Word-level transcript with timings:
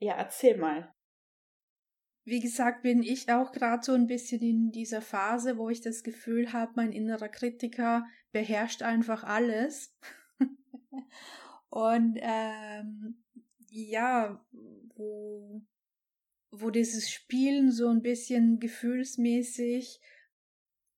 Ja, 0.00 0.14
erzähl 0.14 0.56
mal. 0.56 0.94
Wie 2.24 2.40
gesagt, 2.40 2.82
bin 2.82 3.02
ich 3.02 3.30
auch 3.32 3.52
gerade 3.52 3.82
so 3.82 3.94
ein 3.94 4.06
bisschen 4.06 4.42
in 4.42 4.70
dieser 4.70 5.00
Phase, 5.00 5.56
wo 5.56 5.70
ich 5.70 5.80
das 5.80 6.02
Gefühl 6.02 6.52
habe, 6.52 6.72
mein 6.76 6.92
innerer 6.92 7.28
Kritiker 7.28 8.06
beherrscht 8.32 8.82
einfach 8.82 9.24
alles. 9.24 9.96
Und 11.70 12.18
ähm, 12.20 13.24
ja, 13.70 14.44
wo, 14.94 15.62
wo 16.50 16.70
dieses 16.70 17.10
Spielen 17.10 17.72
so 17.72 17.88
ein 17.88 18.02
bisschen 18.02 18.60
gefühlsmäßig 18.60 20.00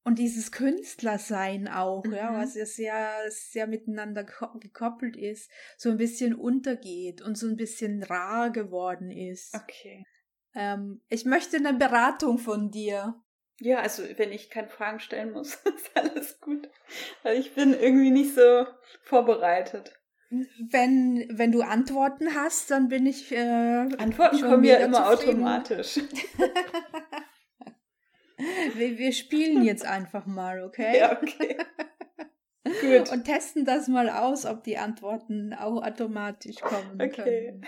und 0.03 0.19
dieses 0.19 0.51
Künstlersein 0.51 1.69
auch, 1.69 2.05
mhm. 2.05 2.15
ja, 2.15 2.35
was 2.35 2.55
ja 2.55 2.65
sehr, 2.65 3.11
sehr 3.29 3.67
miteinander 3.67 4.25
gekoppelt 4.25 5.17
ist, 5.17 5.51
so 5.77 5.91
ein 5.91 5.99
bisschen 5.99 6.35
untergeht 6.35 7.21
und 7.23 7.37
so 7.37 7.47
ein 7.47 7.57
bisschen 7.57 8.03
rar 8.03 8.51
geworden 8.51 9.11
ist. 9.11 9.55
Okay. 9.55 10.05
Ähm, 10.55 11.01
ich 11.09 11.25
möchte 11.25 11.59
eine 11.59 11.75
Beratung 11.75 12.39
von 12.39 12.71
dir. 12.71 13.15
Ja, 13.61 13.81
also 13.81 14.03
wenn 14.17 14.33
ich 14.33 14.49
keine 14.49 14.69
Fragen 14.69 15.01
stellen 15.01 15.33
muss, 15.33 15.55
ist 15.77 15.91
alles 15.95 16.41
gut. 16.41 16.69
Weil 17.23 17.39
ich 17.39 17.55
bin 17.55 17.75
irgendwie 17.75 18.11
nicht 18.11 18.35
so 18.35 18.67
vorbereitet. 19.03 19.97
Wenn, 20.31 21.27
wenn 21.31 21.51
du 21.51 21.61
Antworten 21.61 22.35
hast, 22.37 22.71
dann 22.71 22.89
bin 22.89 23.05
ich. 23.05 23.33
Äh, 23.33 23.89
Antworten 23.99 24.41
kommen 24.41 24.65
ja 24.65 24.77
immer 24.77 25.11
zufrieden. 25.11 25.45
automatisch. 25.45 26.01
wir, 28.75 28.99
wir 28.99 29.13
spielen 29.13 29.65
jetzt 29.65 29.85
einfach 29.85 30.27
mal, 30.27 30.63
okay? 30.63 30.99
Ja, 30.99 31.13
okay. 31.13 31.57
Gut. 32.81 33.11
Und 33.11 33.25
testen 33.25 33.65
das 33.65 33.89
mal 33.89 34.09
aus, 34.09 34.47
ob 34.47 34.63
die 34.65 34.79
Antworten 34.79 35.55
auch 35.55 35.83
automatisch 35.83 36.57
kommen 36.57 37.01
okay. 37.01 37.11
können. 37.11 37.67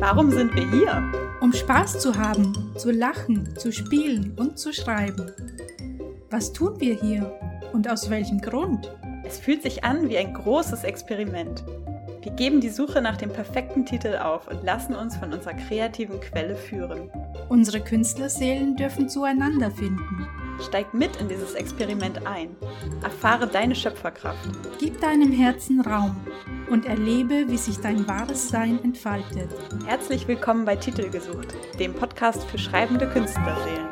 Warum 0.00 0.30
sind 0.30 0.54
wir 0.54 0.70
hier? 0.70 1.27
Um 1.40 1.52
Spaß 1.52 2.00
zu 2.00 2.16
haben, 2.16 2.72
zu 2.76 2.90
lachen, 2.90 3.56
zu 3.56 3.70
spielen 3.70 4.32
und 4.36 4.58
zu 4.58 4.72
schreiben. 4.72 5.30
Was 6.30 6.52
tun 6.52 6.80
wir 6.80 6.94
hier 6.94 7.32
und 7.72 7.88
aus 7.88 8.10
welchem 8.10 8.40
Grund? 8.40 8.92
Es 9.24 9.38
fühlt 9.38 9.62
sich 9.62 9.84
an 9.84 10.08
wie 10.08 10.18
ein 10.18 10.34
großes 10.34 10.82
Experiment. 10.82 11.64
Wir 12.22 12.32
geben 12.32 12.60
die 12.60 12.70
Suche 12.70 13.00
nach 13.00 13.16
dem 13.16 13.30
perfekten 13.30 13.86
Titel 13.86 14.16
auf 14.16 14.48
und 14.48 14.64
lassen 14.64 14.96
uns 14.96 15.16
von 15.16 15.32
unserer 15.32 15.54
kreativen 15.54 16.18
Quelle 16.18 16.56
führen. 16.56 17.08
Unsere 17.48 17.80
Künstlerseelen 17.80 18.74
dürfen 18.74 19.08
zueinander 19.08 19.70
finden. 19.70 20.26
Steig 20.60 20.92
mit 20.92 21.16
in 21.16 21.28
dieses 21.28 21.54
Experiment 21.54 22.26
ein. 22.26 22.56
Erfahre 23.02 23.46
deine 23.46 23.74
Schöpferkraft. 23.74 24.48
Gib 24.78 25.00
deinem 25.00 25.32
Herzen 25.32 25.80
Raum 25.80 26.16
und 26.68 26.84
erlebe, 26.84 27.48
wie 27.48 27.56
sich 27.56 27.78
dein 27.78 28.06
wahres 28.08 28.48
Sein 28.48 28.82
entfaltet. 28.82 29.50
Herzlich 29.86 30.26
willkommen 30.26 30.64
bei 30.64 30.76
Titel 30.76 31.10
gesucht, 31.10 31.54
dem 31.78 31.94
Podcast 31.94 32.44
für 32.50 32.58
schreibende 32.58 33.08
Künstlerseelen. 33.08 33.88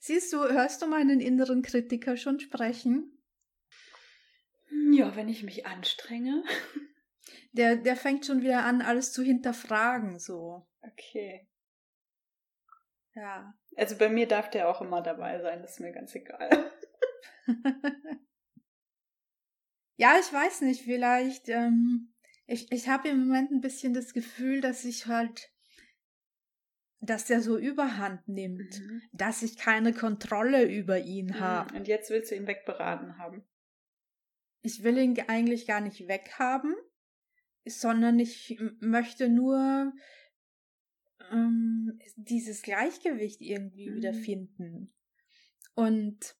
Siehst 0.00 0.32
du, 0.32 0.38
hörst 0.38 0.82
du 0.82 0.86
meinen 0.86 1.20
inneren 1.20 1.62
Kritiker 1.62 2.16
schon 2.16 2.40
sprechen? 2.40 3.10
Ja, 4.92 5.14
wenn 5.16 5.28
ich 5.28 5.42
mich 5.42 5.66
anstrenge. 5.66 6.42
Der, 7.54 7.76
der 7.76 7.96
fängt 7.96 8.26
schon 8.26 8.42
wieder 8.42 8.64
an, 8.64 8.82
alles 8.82 9.12
zu 9.12 9.22
hinterfragen, 9.22 10.18
so. 10.18 10.66
Okay. 10.82 11.48
Ja. 13.14 13.54
Also 13.76 13.96
bei 13.96 14.08
mir 14.08 14.26
darf 14.26 14.50
der 14.50 14.68
auch 14.68 14.80
immer 14.80 15.02
dabei 15.02 15.40
sein, 15.40 15.62
das 15.62 15.72
ist 15.72 15.80
mir 15.80 15.92
ganz 15.92 16.14
egal. 16.16 16.50
ja, 19.96 20.16
ich 20.20 20.32
weiß 20.32 20.62
nicht, 20.62 20.82
vielleicht, 20.82 21.48
ähm, 21.48 22.12
ich, 22.46 22.70
ich 22.72 22.88
habe 22.88 23.08
im 23.08 23.26
Moment 23.26 23.52
ein 23.52 23.60
bisschen 23.60 23.94
das 23.94 24.12
Gefühl, 24.12 24.60
dass 24.60 24.84
ich 24.84 25.06
halt, 25.06 25.52
dass 27.00 27.26
der 27.26 27.40
so 27.40 27.56
überhand 27.56 28.26
nimmt, 28.26 28.80
mhm. 28.80 29.02
dass 29.12 29.42
ich 29.42 29.56
keine 29.56 29.92
Kontrolle 29.92 30.64
über 30.64 30.98
ihn 30.98 31.26
mhm. 31.26 31.40
habe. 31.40 31.76
Und 31.76 31.86
jetzt 31.86 32.10
willst 32.10 32.32
du 32.32 32.34
ihn 32.34 32.48
wegberaten 32.48 33.16
haben. 33.18 33.44
Ich 34.62 34.82
will 34.82 34.98
ihn 34.98 35.16
eigentlich 35.28 35.68
gar 35.68 35.80
nicht 35.80 36.08
weghaben 36.08 36.74
sondern 37.66 38.18
ich 38.18 38.58
möchte 38.80 39.28
nur 39.28 39.92
ähm, 41.32 41.98
dieses 42.16 42.62
Gleichgewicht 42.62 43.40
irgendwie 43.40 43.90
mhm. 43.90 43.96
wiederfinden. 43.96 44.94
Und 45.74 46.36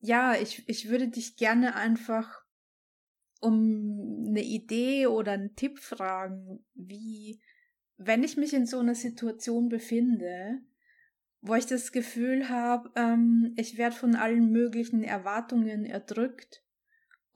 ja, 0.00 0.34
ich, 0.34 0.68
ich 0.68 0.88
würde 0.88 1.08
dich 1.08 1.36
gerne 1.36 1.74
einfach 1.74 2.44
um 3.40 4.26
eine 4.28 4.42
Idee 4.42 5.06
oder 5.06 5.32
einen 5.32 5.54
Tipp 5.56 5.78
fragen, 5.78 6.64
wie, 6.74 7.40
wenn 7.96 8.22
ich 8.22 8.36
mich 8.36 8.52
in 8.52 8.66
so 8.66 8.78
einer 8.78 8.94
Situation 8.94 9.68
befinde, 9.68 10.60
wo 11.40 11.54
ich 11.54 11.66
das 11.66 11.92
Gefühl 11.92 12.48
habe, 12.48 12.90
ähm, 12.96 13.54
ich 13.56 13.78
werde 13.78 13.94
von 13.94 14.16
allen 14.16 14.50
möglichen 14.50 15.02
Erwartungen 15.02 15.84
erdrückt 15.84 16.65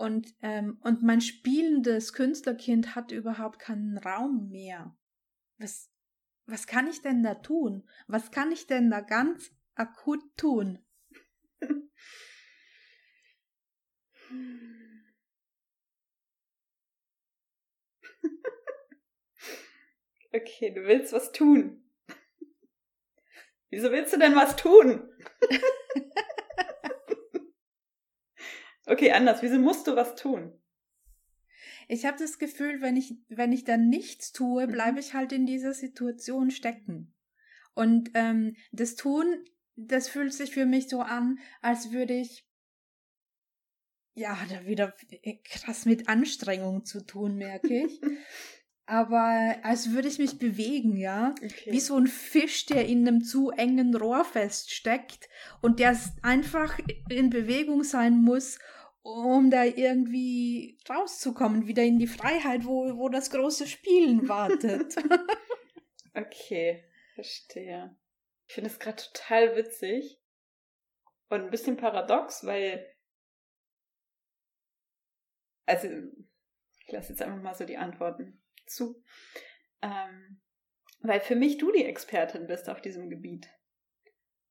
und, 0.01 0.35
ähm, 0.41 0.79
und 0.81 1.03
mein 1.03 1.21
spielendes 1.21 2.15
Künstlerkind 2.15 2.95
hat 2.95 3.13
überhaupt 3.13 3.59
keinen 3.59 3.99
Raum 3.99 4.49
mehr. 4.49 4.97
Was, 5.59 5.91
was 6.47 6.67
kann 6.67 6.89
ich 6.89 7.03
denn 7.03 7.23
da 7.23 7.35
tun? 7.35 7.87
Was 8.07 8.31
kann 8.31 8.51
ich 8.51 8.67
denn 8.67 8.91
da 8.91 9.01
ganz 9.01 9.53
akut 9.75 10.21
tun? 10.37 10.79
Okay, 20.33 20.73
du 20.73 20.85
willst 20.85 21.13
was 21.13 21.33
tun. 21.33 21.83
Wieso 23.69 23.91
willst 23.91 24.13
du 24.13 24.19
denn 24.21 24.37
was 24.37 24.55
tun? 24.55 25.13
Okay, 28.91 29.13
anders. 29.13 29.41
Wieso 29.41 29.59
musst 29.59 29.87
du 29.87 29.95
was 29.95 30.17
tun? 30.17 30.53
Ich 31.87 32.05
habe 32.05 32.19
das 32.19 32.39
Gefühl, 32.39 32.81
wenn 32.81 32.97
ich, 32.97 33.15
wenn 33.29 33.53
ich 33.53 33.65
dann 33.65 33.89
nichts 33.89 34.33
tue, 34.33 34.67
mhm. 34.67 34.73
bleibe 34.73 34.99
ich 34.99 35.15
halt 35.15 35.33
in 35.33 35.47
dieser 35.47 35.75
Situation 35.75 36.51
stecken. 36.51 37.15
Und 37.75 38.11
ähm, 38.15 38.57
das 38.73 38.97
Tun, 38.97 39.45
das 39.77 40.09
fühlt 40.09 40.33
sich 40.33 40.53
für 40.53 40.67
mich 40.67 40.89
so 40.89 41.01
an, 41.01 41.39
als 41.63 41.93
würde 41.93 42.15
ich 42.15 42.47
ja, 44.15 44.37
da 44.51 44.67
wieder 44.67 44.93
krass 45.45 45.87
mit 45.87 46.09
Anstrengung 46.09 46.85
zu 46.85 47.07
tun, 47.07 47.37
merke 47.37 47.85
ich. 47.85 48.01
Aber 48.87 49.55
als 49.63 49.93
würde 49.93 50.09
ich 50.09 50.19
mich 50.19 50.41
bewegen, 50.41 50.97
ja. 50.97 51.33
Okay. 51.41 51.71
Wie 51.71 51.79
so 51.79 51.97
ein 51.97 52.09
Fisch, 52.09 52.67
der 52.67 52.87
in 52.87 53.07
einem 53.07 53.23
zu 53.23 53.51
engen 53.51 53.95
Rohr 53.95 54.25
feststeckt 54.25 55.29
und 55.63 55.79
der 55.79 55.97
einfach 56.23 56.77
in 57.09 57.31
Bewegung 57.31 57.85
sein 57.85 58.21
muss, 58.21 58.59
um 59.03 59.51
da 59.51 59.65
irgendwie 59.65 60.79
rauszukommen, 60.89 61.67
wieder 61.67 61.83
in 61.83 61.99
die 61.99 62.07
Freiheit, 62.07 62.65
wo, 62.65 62.97
wo 62.99 63.09
das 63.09 63.31
große 63.31 63.67
Spielen 63.67 64.29
wartet. 64.29 64.97
okay, 66.15 66.85
verstehe. 67.15 67.97
Ich 68.47 68.55
finde 68.55 68.71
es 68.71 68.79
gerade 68.79 69.03
total 69.13 69.57
witzig 69.57 70.21
und 71.29 71.43
ein 71.43 71.51
bisschen 71.51 71.77
paradox, 71.77 72.45
weil. 72.45 72.87
Also, 75.67 75.89
ich 75.89 76.93
lasse 76.93 77.11
jetzt 77.11 77.23
einfach 77.23 77.41
mal 77.41 77.55
so 77.55 77.65
die 77.65 77.77
Antworten 77.77 78.43
zu. 78.67 79.03
Ähm, 79.83 80.41
weil 81.01 81.21
für 81.21 81.37
mich 81.37 81.59
du 81.59 81.73
die 81.73 81.85
Expertin 81.85 82.47
bist 82.47 82.69
auf 82.69 82.83
diesem 82.83 83.09
Gebiet. 83.09 83.49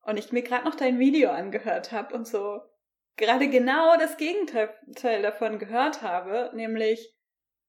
Und 0.01 0.17
ich 0.17 0.31
mir 0.31 0.41
gerade 0.41 0.65
noch 0.65 0.75
dein 0.75 0.97
Video 0.97 1.29
angehört 1.29 1.91
habe 1.91 2.15
und 2.15 2.25
so 2.25 2.61
gerade 3.17 3.49
genau 3.49 3.97
das 3.97 4.17
Gegenteil 4.17 5.21
davon 5.21 5.59
gehört 5.59 6.01
habe, 6.01 6.51
nämlich, 6.53 7.15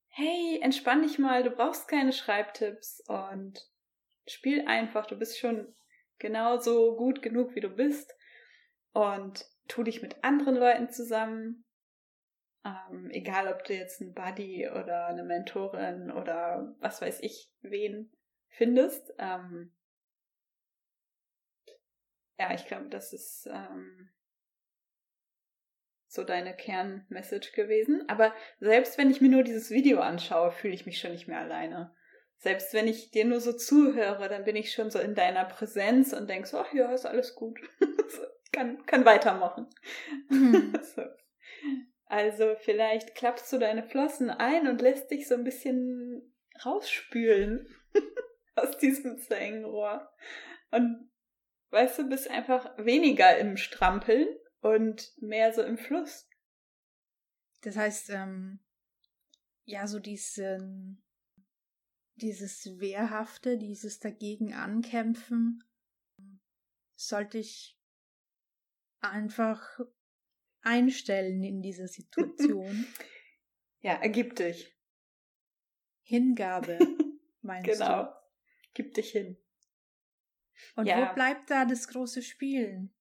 hey, 0.08 0.60
entspann 0.62 1.02
dich 1.02 1.19
mal, 1.19 1.42
du 1.42 1.50
brauchst 1.50 1.88
keine 1.88 2.12
Schreibtipps 2.12 3.02
und 3.08 3.69
spiel 4.26 4.66
einfach, 4.66 5.06
du 5.06 5.16
bist 5.16 5.38
schon 5.38 5.75
genauso 6.19 6.96
gut 6.96 7.22
genug, 7.22 7.54
wie 7.54 7.60
du 7.60 7.69
bist 7.69 8.14
und 8.92 9.44
tu 9.69 9.82
dich 9.82 10.02
mit 10.02 10.22
anderen 10.22 10.56
Leuten 10.56 10.90
zusammen. 10.90 11.64
Ähm, 12.64 13.08
egal, 13.10 13.48
ob 13.52 13.64
du 13.64 13.75
jetzt 13.75 14.00
einen 14.00 14.12
Buddy 14.12 14.69
oder 14.69 15.06
eine 15.06 15.22
Mentorin 15.22 16.10
oder 16.10 16.75
was 16.81 17.00
weiß 17.00 17.20
ich 17.22 17.50
wen 17.62 18.12
findest. 18.48 19.14
Ähm, 19.19 19.72
ja, 22.38 22.52
ich 22.54 22.66
glaube, 22.66 22.88
das 22.88 23.12
ist 23.12 23.46
ähm, 23.50 24.10
so 26.10 26.24
deine 26.24 26.56
Kernmessage 26.56 27.52
gewesen. 27.54 28.02
Aber 28.08 28.34
selbst 28.58 28.98
wenn 28.98 29.12
ich 29.12 29.20
mir 29.20 29.28
nur 29.28 29.44
dieses 29.44 29.70
Video 29.70 30.00
anschaue, 30.00 30.50
fühle 30.50 30.74
ich 30.74 30.84
mich 30.84 30.98
schon 30.98 31.12
nicht 31.12 31.28
mehr 31.28 31.38
alleine. 31.38 31.94
Selbst 32.38 32.74
wenn 32.74 32.88
ich 32.88 33.12
dir 33.12 33.24
nur 33.24 33.38
so 33.38 33.52
zuhöre, 33.52 34.28
dann 34.28 34.44
bin 34.44 34.56
ich 34.56 34.72
schon 34.72 34.90
so 34.90 34.98
in 34.98 35.14
deiner 35.14 35.44
Präsenz 35.44 36.12
und 36.12 36.28
denke 36.28 36.48
so, 36.48 36.58
ach 36.58 36.72
ja, 36.72 36.90
ist 36.90 37.06
alles 37.06 37.36
gut. 37.36 37.60
kann, 38.52 38.84
kann 38.86 39.04
weitermachen. 39.04 39.68
Mhm. 40.28 40.72
so. 40.96 41.02
Also 42.06 42.56
vielleicht 42.58 43.14
klappst 43.14 43.52
du 43.52 43.58
deine 43.58 43.84
Flossen 43.84 44.30
ein 44.30 44.66
und 44.66 44.82
lässt 44.82 45.12
dich 45.12 45.28
so 45.28 45.34
ein 45.36 45.44
bisschen 45.44 46.34
rausspülen 46.64 47.68
aus 48.56 48.76
diesem 48.78 49.18
Zängenrohr. 49.18 50.10
Und 50.72 51.08
weißt 51.70 52.00
du, 52.00 52.08
bist 52.08 52.28
einfach 52.28 52.76
weniger 52.78 53.38
im 53.38 53.56
Strampeln 53.56 54.26
und 54.60 55.12
mehr 55.20 55.52
so 55.52 55.62
im 55.62 55.78
Fluss. 55.78 56.28
Das 57.62 57.76
heißt, 57.76 58.10
ähm, 58.10 58.60
ja, 59.64 59.86
so 59.86 59.98
diesen, 59.98 61.02
dieses 62.14 62.78
Wehrhafte, 62.78 63.58
dieses 63.58 63.98
dagegen 63.98 64.54
ankämpfen, 64.54 65.62
sollte 66.94 67.38
ich 67.38 67.78
einfach 69.00 69.80
einstellen 70.62 71.42
in 71.42 71.62
dieser 71.62 71.88
Situation. 71.88 72.86
ja, 73.80 73.94
ergib 73.94 74.36
dich. 74.36 74.76
Hingabe, 76.02 76.78
meinst 77.42 77.70
genau. 77.70 78.02
du? 78.04 78.08
Genau. 78.08 78.16
Gib 78.74 78.94
dich 78.94 79.10
hin. 79.10 79.36
Und 80.76 80.86
ja. 80.86 81.10
wo 81.10 81.14
bleibt 81.14 81.50
da 81.50 81.64
das 81.64 81.88
große 81.88 82.22
Spielen? 82.22 82.94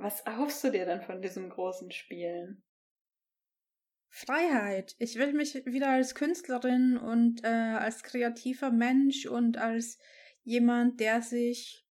Was 0.00 0.22
erhoffst 0.22 0.64
du 0.64 0.70
dir 0.70 0.86
dann 0.86 1.02
von 1.02 1.20
diesem 1.20 1.50
großen 1.50 1.90
Spielen? 1.90 2.62
Freiheit. 4.08 4.96
Ich 4.98 5.16
will 5.16 5.34
mich 5.34 5.54
wieder 5.66 5.90
als 5.90 6.14
Künstlerin 6.14 6.96
und 6.96 7.44
äh, 7.44 7.48
als 7.48 8.02
kreativer 8.02 8.70
Mensch 8.70 9.26
und 9.26 9.58
als 9.58 9.98
jemand, 10.42 11.00
der 11.00 11.20
sich, 11.20 11.86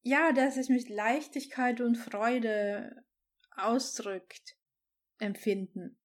ja, 0.00 0.32
der 0.32 0.50
sich 0.52 0.70
mit 0.70 0.88
Leichtigkeit 0.88 1.82
und 1.82 1.96
Freude 1.96 3.04
ausdrückt, 3.54 4.56
empfinden. 5.18 6.00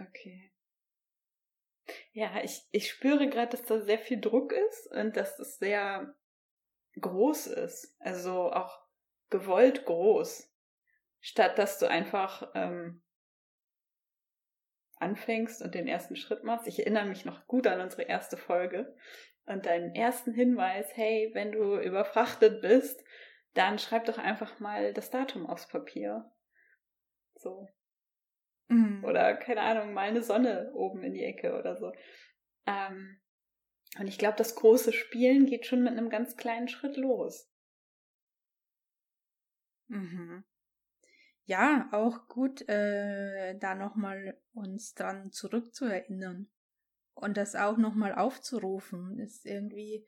Okay. 0.00 0.52
Ja, 2.12 2.42
ich, 2.44 2.62
ich 2.70 2.88
spüre 2.88 3.28
gerade, 3.28 3.56
dass 3.56 3.66
da 3.66 3.80
sehr 3.80 3.98
viel 3.98 4.20
Druck 4.20 4.52
ist 4.52 4.86
und 4.92 5.16
dass 5.16 5.40
es 5.40 5.58
sehr 5.58 6.14
groß 7.00 7.48
ist. 7.48 7.96
Also 7.98 8.52
auch 8.52 8.81
gewollt 9.32 9.84
groß, 9.84 10.48
statt 11.20 11.58
dass 11.58 11.80
du 11.80 11.88
einfach 11.88 12.52
ähm, 12.54 13.02
anfängst 15.02 15.60
und 15.62 15.74
den 15.74 15.88
ersten 15.88 16.14
Schritt 16.14 16.44
machst. 16.44 16.68
Ich 16.68 16.78
erinnere 16.78 17.06
mich 17.06 17.24
noch 17.24 17.48
gut 17.48 17.66
an 17.66 17.80
unsere 17.80 18.02
erste 18.02 18.36
Folge 18.36 18.94
und 19.46 19.66
deinen 19.66 19.94
ersten 19.94 20.32
Hinweis, 20.32 20.86
hey, 20.94 21.30
wenn 21.34 21.50
du 21.50 21.76
überfrachtet 21.80 22.62
bist, 22.62 23.02
dann 23.54 23.78
schreib 23.78 24.04
doch 24.04 24.18
einfach 24.18 24.60
mal 24.60 24.92
das 24.92 25.10
Datum 25.10 25.46
aufs 25.46 25.68
Papier. 25.68 26.30
So. 27.34 27.68
Mhm. 28.68 29.04
Oder, 29.04 29.34
keine 29.34 29.62
Ahnung, 29.62 29.92
mal 29.92 30.08
eine 30.08 30.22
Sonne 30.22 30.70
oben 30.74 31.02
in 31.02 31.12
die 31.12 31.24
Ecke 31.24 31.58
oder 31.58 31.76
so. 31.76 31.92
Ähm, 32.66 33.20
und 33.98 34.06
ich 34.06 34.18
glaube, 34.18 34.38
das 34.38 34.54
große 34.54 34.92
Spielen 34.92 35.46
geht 35.46 35.66
schon 35.66 35.82
mit 35.82 35.92
einem 35.92 36.08
ganz 36.08 36.36
kleinen 36.36 36.68
Schritt 36.68 36.96
los. 36.96 37.51
Mhm. 39.92 40.44
Ja, 41.44 41.88
auch 41.92 42.28
gut, 42.28 42.66
äh, 42.68 43.58
da 43.58 43.74
nochmal 43.74 44.40
uns 44.54 44.94
dran 44.94 45.32
zurückzuerinnern 45.32 46.48
und 47.14 47.36
das 47.36 47.56
auch 47.56 47.76
nochmal 47.76 48.14
aufzurufen, 48.14 49.18
ist 49.18 49.44
irgendwie, 49.44 50.06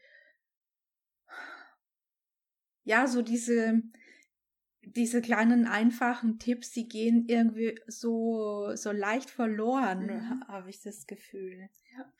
ja, 2.85 3.07
so 3.07 3.21
diese, 3.21 3.83
diese 4.83 5.21
kleinen 5.21 5.67
einfachen 5.67 6.39
Tipps, 6.39 6.71
die 6.71 6.89
gehen 6.89 7.27
irgendwie 7.27 7.79
so, 7.87 8.75
so 8.75 8.93
leicht 8.93 9.29
verloren, 9.29 10.07
mhm. 10.07 10.49
habe 10.49 10.71
ich 10.71 10.81
das 10.81 11.07
Gefühl. 11.07 11.69
Ja. 11.97 12.13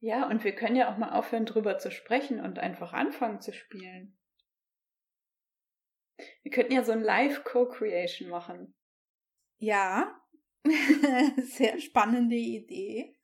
ja, 0.00 0.28
und 0.28 0.44
wir 0.44 0.54
können 0.54 0.76
ja 0.76 0.92
auch 0.92 0.98
mal 0.98 1.10
aufhören, 1.10 1.46
drüber 1.46 1.78
zu 1.78 1.90
sprechen 1.90 2.40
und 2.40 2.58
einfach 2.58 2.92
anfangen 2.92 3.40
zu 3.40 3.52
spielen. 3.52 4.18
Wir 6.46 6.52
könnten 6.52 6.74
ja 6.74 6.84
so 6.84 6.92
ein 6.92 7.02
Live-Co-Creation 7.02 8.30
machen. 8.30 8.72
Ja, 9.58 10.16
sehr 11.42 11.80
spannende 11.80 12.36
Idee. 12.36 13.16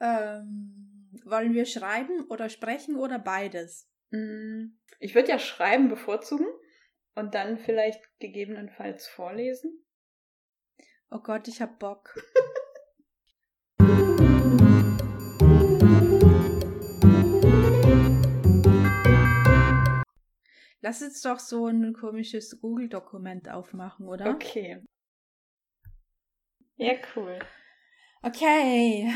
Ähm, 0.00 1.10
wollen 1.26 1.52
wir 1.52 1.66
schreiben 1.66 2.24
oder 2.30 2.48
sprechen 2.48 2.96
oder 2.96 3.18
beides? 3.18 3.92
Mm, 4.08 4.68
ich 5.00 5.14
würde 5.14 5.32
ja 5.32 5.38
schreiben 5.38 5.90
bevorzugen 5.90 6.46
und 7.14 7.34
dann 7.34 7.58
vielleicht 7.58 8.00
gegebenenfalls 8.20 9.06
vorlesen. 9.06 9.84
Oh 11.10 11.18
Gott, 11.18 11.48
ich 11.48 11.60
hab 11.60 11.78
Bock. 11.78 12.14
Lass 20.86 21.02
uns 21.02 21.20
doch 21.20 21.40
so 21.40 21.66
ein 21.66 21.94
komisches 21.94 22.60
Google-Dokument 22.60 23.48
aufmachen, 23.48 24.06
oder? 24.06 24.30
Okay. 24.30 24.84
Ja, 26.76 26.92
cool. 27.16 27.40
Okay. 28.22 29.12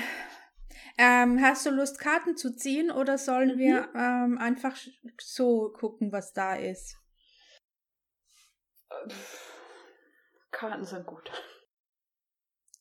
Ähm, 0.98 1.40
hast 1.40 1.64
du 1.64 1.70
Lust, 1.70 2.00
Karten 2.00 2.36
zu 2.36 2.56
ziehen 2.56 2.90
oder 2.90 3.18
sollen 3.18 3.54
mhm. 3.54 3.58
wir 3.60 3.88
ähm, 3.94 4.36
einfach 4.38 4.76
so 5.20 5.70
gucken, 5.70 6.10
was 6.10 6.32
da 6.32 6.56
ist? 6.56 6.98
Karten 10.50 10.84
sind 10.84 11.06
gut. 11.06 11.30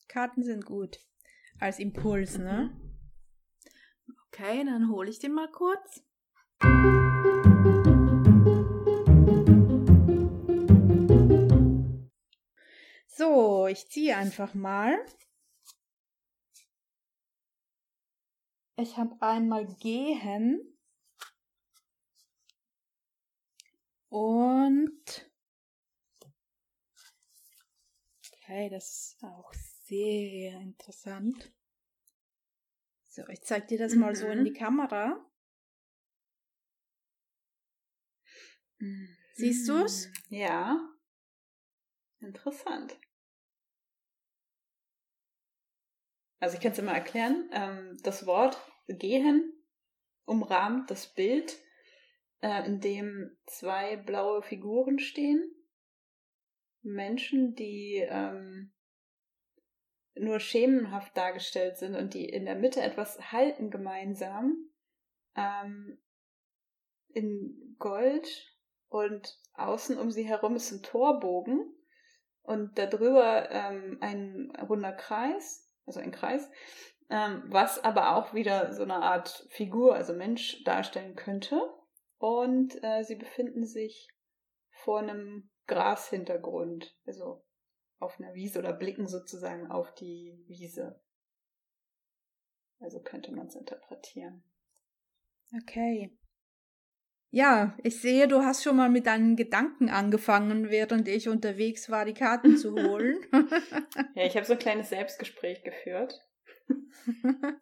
Karten 0.07 0.41
sind 0.41 0.65
gut. 0.65 0.97
Als 1.59 1.77
Impuls, 1.77 2.39
ne? 2.39 2.71
Mhm. 2.73 4.15
Okay, 4.29 4.65
dann 4.65 4.89
hole 4.89 5.11
ich 5.11 5.19
den 5.19 5.33
mal 5.33 5.51
kurz. 5.51 6.03
So, 13.19 13.67
ich 13.67 13.89
ziehe 13.89 14.15
einfach 14.15 14.53
mal. 14.53 14.97
Ich 18.77 18.95
habe 18.95 19.21
einmal 19.21 19.65
gehen 19.75 20.61
und 24.07 25.31
okay, 28.31 28.69
das 28.69 29.17
ist 29.17 29.23
auch 29.25 29.51
sehr 29.83 30.53
interessant. 30.61 31.51
So, 33.09 33.27
ich 33.27 33.41
zeige 33.41 33.67
dir 33.67 33.79
das 33.79 33.95
mal 33.95 34.15
so 34.15 34.27
in 34.27 34.45
die 34.45 34.51
mhm. 34.51 34.55
Kamera. 34.55 35.29
Mhm. 38.77 39.09
Siehst 39.33 39.67
du 39.67 39.83
es? 39.83 40.09
Ja. 40.29 40.79
Interessant. 42.21 42.97
Also 46.39 46.55
ich 46.55 46.61
kann 46.61 46.71
es 46.71 46.79
immer 46.79 46.93
erklären. 46.93 47.49
Ähm, 47.51 47.97
das 48.03 48.25
Wort 48.25 48.57
gehen 48.87 49.53
umrahmt 50.29 50.91
das 50.91 51.07
Bild, 51.07 51.57
äh, 52.41 52.65
in 52.65 52.79
dem 52.79 53.35
zwei 53.47 53.97
blaue 53.97 54.43
Figuren 54.43 54.99
stehen. 54.99 55.55
Menschen, 56.81 57.55
die 57.55 58.05
ähm, 58.07 58.71
nur 60.13 60.39
schemenhaft 60.39 61.17
dargestellt 61.17 61.77
sind 61.77 61.95
und 61.95 62.13
die 62.13 62.29
in 62.29 62.45
der 62.45 62.55
Mitte 62.55 62.81
etwas 62.81 63.31
halten 63.31 63.71
gemeinsam. 63.71 64.69
Ähm, 65.35 65.99
in 67.09 67.75
Gold 67.79 68.55
und 68.87 69.39
außen 69.53 69.97
um 69.97 70.11
sie 70.11 70.23
herum 70.23 70.55
ist 70.55 70.71
ein 70.71 70.83
Torbogen 70.83 71.73
und 72.43 72.77
darüber 72.77 73.49
ähm, 73.49 73.97
ein 73.99 74.51
runder 74.61 74.93
Kreis 74.93 75.68
also 75.89 75.99
ein 75.99 76.11
Kreis, 76.11 76.49
ähm, 77.09 77.43
was 77.47 77.83
aber 77.83 78.15
auch 78.15 78.33
wieder 78.33 78.71
so 78.73 78.83
eine 78.83 78.97
Art 78.97 79.47
Figur, 79.49 79.95
also 79.95 80.13
Mensch 80.13 80.63
darstellen 80.63 81.15
könnte. 81.15 81.59
Und 82.19 82.81
äh, 82.83 83.03
sie 83.03 83.15
befinden 83.15 83.65
sich 83.65 84.07
vor 84.69 84.99
einem 84.99 85.49
Grashintergrund, 85.67 86.95
also 87.05 87.43
auf 87.97 88.19
einer 88.19 88.33
Wiese 88.33 88.59
oder 88.59 88.73
blicken 88.73 89.07
sozusagen 89.07 89.71
auf 89.71 89.93
die 89.95 90.43
Wiese. 90.47 91.01
Also 92.79 93.01
könnte 93.01 93.31
man 93.33 93.47
es 93.47 93.55
interpretieren. 93.55 94.43
Okay. 95.63 96.15
Ja, 97.31 97.77
ich 97.83 98.01
sehe, 98.01 98.27
du 98.27 98.41
hast 98.41 98.63
schon 98.63 98.75
mal 98.75 98.89
mit 98.89 99.05
deinen 99.05 99.35
Gedanken 99.35 99.89
angefangen, 99.89 100.71
während 100.71 101.07
ich 101.07 101.29
unterwegs 101.29 101.91
war, 101.91 102.05
die 102.05 102.15
Karten 102.15 102.57
zu 102.57 102.73
holen. 102.73 103.19
ja, 104.15 104.25
ich 104.25 104.35
habe 104.35 104.47
so 104.47 104.53
ein 104.53 104.59
kleines 104.59 104.89
Selbstgespräch 104.89 105.63
geführt. 105.63 106.19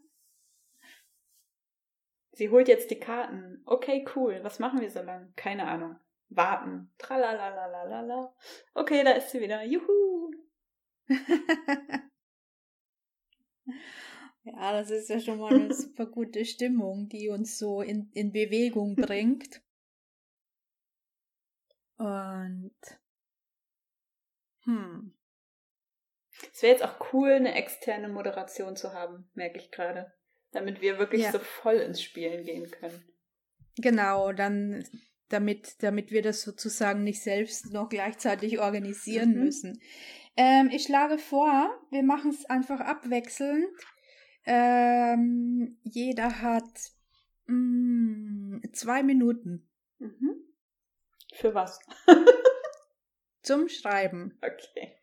Sie 2.32 2.50
holt 2.50 2.68
jetzt 2.70 2.92
die 2.92 3.00
Karten. 3.00 3.62
Okay, 3.66 4.06
cool. 4.16 4.40
Was 4.44 4.60
machen 4.60 4.80
wir 4.80 4.92
so 4.92 5.02
lang? 5.02 5.34
Keine 5.36 5.68
Ahnung. 5.68 5.98
Warten. 6.30 6.94
Tralalalala. 6.98 8.34
Okay, 8.74 9.04
da 9.04 9.12
ist 9.12 9.32
sie 9.32 9.42
wieder. 9.42 9.64
Juhu. 9.64 10.32
Ja, 14.48 14.72
das 14.72 14.90
ist 14.90 15.10
ja 15.10 15.20
schon 15.20 15.40
mal 15.40 15.54
eine 15.54 15.74
super 15.74 16.06
gute 16.06 16.46
Stimmung, 16.46 17.10
die 17.10 17.30
uns 17.30 17.58
so 17.58 17.82
in, 17.82 18.10
in 18.14 18.32
Bewegung 18.32 18.96
bringt. 18.96 19.62
Und 21.98 22.76
hm. 24.64 25.14
Es 26.54 26.62
wäre 26.62 26.74
jetzt 26.74 26.84
auch 26.84 27.14
cool, 27.14 27.32
eine 27.32 27.56
externe 27.56 28.10
Moderation 28.10 28.76
zu 28.76 28.94
haben, 28.94 29.30
merke 29.34 29.58
ich 29.58 29.72
gerade. 29.72 30.14
Damit 30.52 30.82
wir 30.82 31.00
wirklich 31.00 31.24
ja. 31.24 31.32
so 31.32 31.40
voll 31.40 31.76
ins 31.76 32.02
Spielen 32.02 32.44
gehen 32.46 32.70
können. 32.72 33.04
Genau, 33.78 34.32
dann 34.34 34.84
damit, 35.30 35.84
damit 35.84 36.12
wir 36.12 36.22
das 36.22 36.42
sozusagen 36.42 37.04
nicht 37.04 37.22
selbst 37.22 37.74
noch 37.74 37.90
gleichzeitig 37.90 38.60
organisieren 38.60 39.34
mhm. 39.34 39.44
müssen. 39.44 39.82
Ähm, 40.38 40.70
ich 40.72 40.84
schlage 40.84 41.18
vor, 41.18 41.70
wir 41.92 42.04
machen 42.04 42.32
es 42.32 42.46
einfach 42.46 42.80
abwechselnd. 42.80 43.68
Ähm, 44.50 45.78
jeder 45.84 46.42
hat 46.42 46.92
mh, 47.48 47.56
mm, 47.56 48.62
zwei 48.74 49.04
Minuten. 49.04 49.70
Mhm. 50.00 50.42
Für 51.34 51.54
was? 51.54 51.80
Zum 53.42 53.68
Schreiben. 53.68 54.40
Okay, 54.42 54.98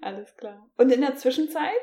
alles 0.00 0.36
klar. 0.36 0.68
Und 0.76 0.90
in 0.90 1.00
der 1.00 1.14
Zwischenzeit? 1.14 1.78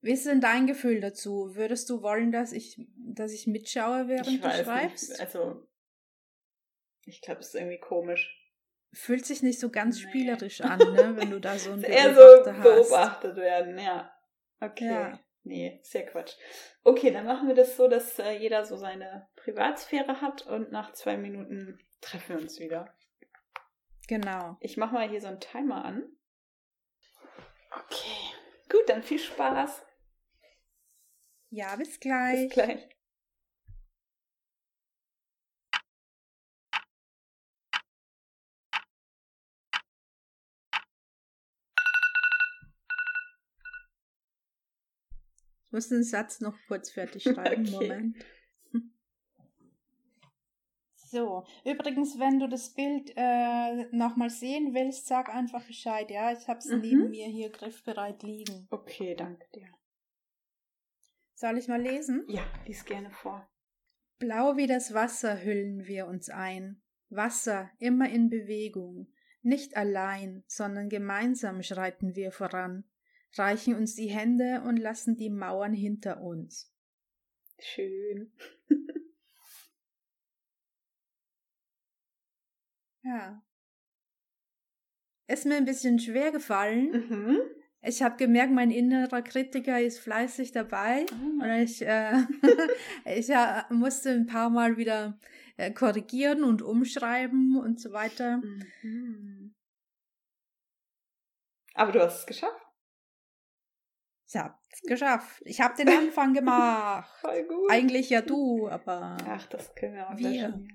Wie 0.00 0.12
ist 0.12 0.26
denn 0.26 0.40
dein 0.40 0.68
Gefühl 0.68 1.00
dazu? 1.00 1.56
Würdest 1.56 1.90
du 1.90 2.02
wollen, 2.02 2.30
dass 2.30 2.52
ich, 2.52 2.86
dass 2.96 3.32
ich 3.32 3.48
mitschaue, 3.48 4.06
während 4.06 4.28
ich 4.28 4.40
du 4.40 4.50
schreibst? 4.50 5.10
Nicht. 5.10 5.20
Also, 5.20 5.66
ich 7.04 7.20
glaube, 7.20 7.40
es 7.40 7.48
ist 7.48 7.54
irgendwie 7.54 7.80
komisch. 7.80 8.40
Fühlt 8.92 9.26
sich 9.26 9.42
nicht 9.42 9.58
so 9.58 9.70
ganz 9.70 9.96
nee. 9.96 10.08
spielerisch 10.08 10.60
an, 10.60 10.78
ne? 10.78 11.16
wenn 11.16 11.30
du 11.30 11.40
da 11.40 11.58
so 11.58 11.72
ein 11.72 11.82
Eher 11.82 12.14
so 12.14 12.44
beobachtet 12.62 13.36
werden, 13.36 13.76
ja. 13.76 14.13
Okay. 14.60 14.86
Ja. 14.86 15.20
Nee, 15.46 15.80
sehr 15.82 16.06
Quatsch. 16.06 16.36
Okay, 16.84 17.10
dann 17.10 17.26
machen 17.26 17.48
wir 17.48 17.54
das 17.54 17.76
so, 17.76 17.86
dass 17.86 18.18
äh, 18.18 18.32
jeder 18.32 18.64
so 18.64 18.76
seine 18.76 19.28
Privatsphäre 19.36 20.22
hat 20.22 20.46
und 20.46 20.72
nach 20.72 20.92
zwei 20.94 21.18
Minuten 21.18 21.78
treffen 22.00 22.36
wir 22.36 22.42
uns 22.42 22.58
wieder. 22.58 22.94
Genau. 24.08 24.56
Ich 24.60 24.76
mache 24.76 24.94
mal 24.94 25.08
hier 25.08 25.20
so 25.20 25.28
einen 25.28 25.40
Timer 25.40 25.84
an. 25.84 26.04
Okay. 27.70 28.34
Gut, 28.70 28.88
dann 28.88 29.02
viel 29.02 29.18
Spaß. 29.18 29.84
Ja, 31.50 31.76
bis 31.76 32.00
gleich. 32.00 32.48
Bis 32.48 32.52
gleich. 32.54 32.88
Muss 45.74 45.88
den 45.88 46.04
Satz 46.04 46.40
noch 46.40 46.56
kurz 46.68 46.90
fertig 46.90 47.22
schreiben. 47.24 47.66
Okay. 47.66 47.88
Moment. 47.88 48.24
So, 50.94 51.44
übrigens, 51.64 52.18
wenn 52.18 52.40
du 52.40 52.48
das 52.48 52.74
Bild 52.74 53.12
äh, 53.14 53.84
nochmal 53.92 54.30
sehen 54.30 54.74
willst, 54.74 55.06
sag 55.06 55.28
einfach 55.28 55.64
Bescheid, 55.64 56.10
ja? 56.10 56.32
Ich 56.32 56.48
habe 56.48 56.58
es 56.58 56.66
mhm. 56.66 56.80
neben 56.80 57.10
mir 57.10 57.26
hier 57.28 57.50
griffbereit 57.50 58.22
liegen. 58.22 58.66
Okay, 58.70 59.14
danke 59.14 59.46
dir. 59.54 59.68
Soll 61.34 61.58
ich 61.58 61.68
mal 61.68 61.80
lesen? 61.80 62.24
Ja, 62.28 62.42
lies 62.66 62.84
gerne 62.84 63.10
vor. 63.10 63.48
Blau 64.18 64.56
wie 64.56 64.66
das 64.66 64.94
Wasser 64.94 65.44
hüllen 65.44 65.86
wir 65.86 66.06
uns 66.06 66.30
ein. 66.30 66.82
Wasser 67.10 67.70
immer 67.78 68.08
in 68.08 68.28
Bewegung. 68.28 69.12
Nicht 69.42 69.76
allein, 69.76 70.42
sondern 70.48 70.88
gemeinsam 70.88 71.62
schreiten 71.62 72.16
wir 72.16 72.32
voran 72.32 72.84
reichen 73.38 73.74
uns 73.74 73.94
die 73.94 74.08
Hände 74.08 74.62
und 74.66 74.76
lassen 74.76 75.16
die 75.16 75.30
Mauern 75.30 75.72
hinter 75.72 76.20
uns. 76.20 76.72
Schön. 77.58 78.32
ja. 83.02 83.42
Ist 85.26 85.46
mir 85.46 85.56
ein 85.56 85.64
bisschen 85.64 85.98
schwer 85.98 86.30
gefallen. 86.32 86.90
Mhm. 87.08 87.40
Ich 87.86 88.02
habe 88.02 88.16
gemerkt, 88.16 88.52
mein 88.52 88.70
innerer 88.70 89.22
Kritiker 89.22 89.80
ist 89.80 89.98
fleißig 89.98 90.52
dabei 90.52 91.04
oh. 91.12 91.42
und 91.42 91.50
ich, 91.50 91.82
äh, 91.82 92.22
ich 93.04 93.28
äh, 93.28 93.62
musste 93.70 94.10
ein 94.10 94.26
paar 94.26 94.48
Mal 94.48 94.78
wieder 94.78 95.18
äh, 95.56 95.70
korrigieren 95.70 96.44
und 96.44 96.62
umschreiben 96.62 97.58
und 97.58 97.78
so 97.78 97.92
weiter. 97.92 98.38
Mhm. 98.82 99.54
Aber 101.74 101.92
du 101.92 102.00
hast 102.00 102.20
es 102.20 102.26
geschafft. 102.26 102.63
Ich 104.34 104.40
hab's 104.40 104.82
geschafft. 104.82 105.42
Ich 105.44 105.60
hab 105.60 105.76
den 105.76 105.88
Anfang 105.88 106.34
gemacht. 106.34 107.08
Voll 107.20 107.44
gut. 107.44 107.70
Eigentlich 107.70 108.10
ja 108.10 108.20
du, 108.20 108.68
aber. 108.68 109.16
Ach, 109.26 109.46
das 109.46 109.72
können 109.76 109.94
wir 109.94 110.10
auch 110.10 110.18
wir. 110.18 110.66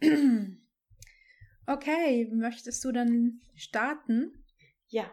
okay, 1.66 2.28
möchtest 2.30 2.84
du 2.84 2.92
dann 2.92 3.40
starten? 3.56 4.44
Ja. 4.86 5.10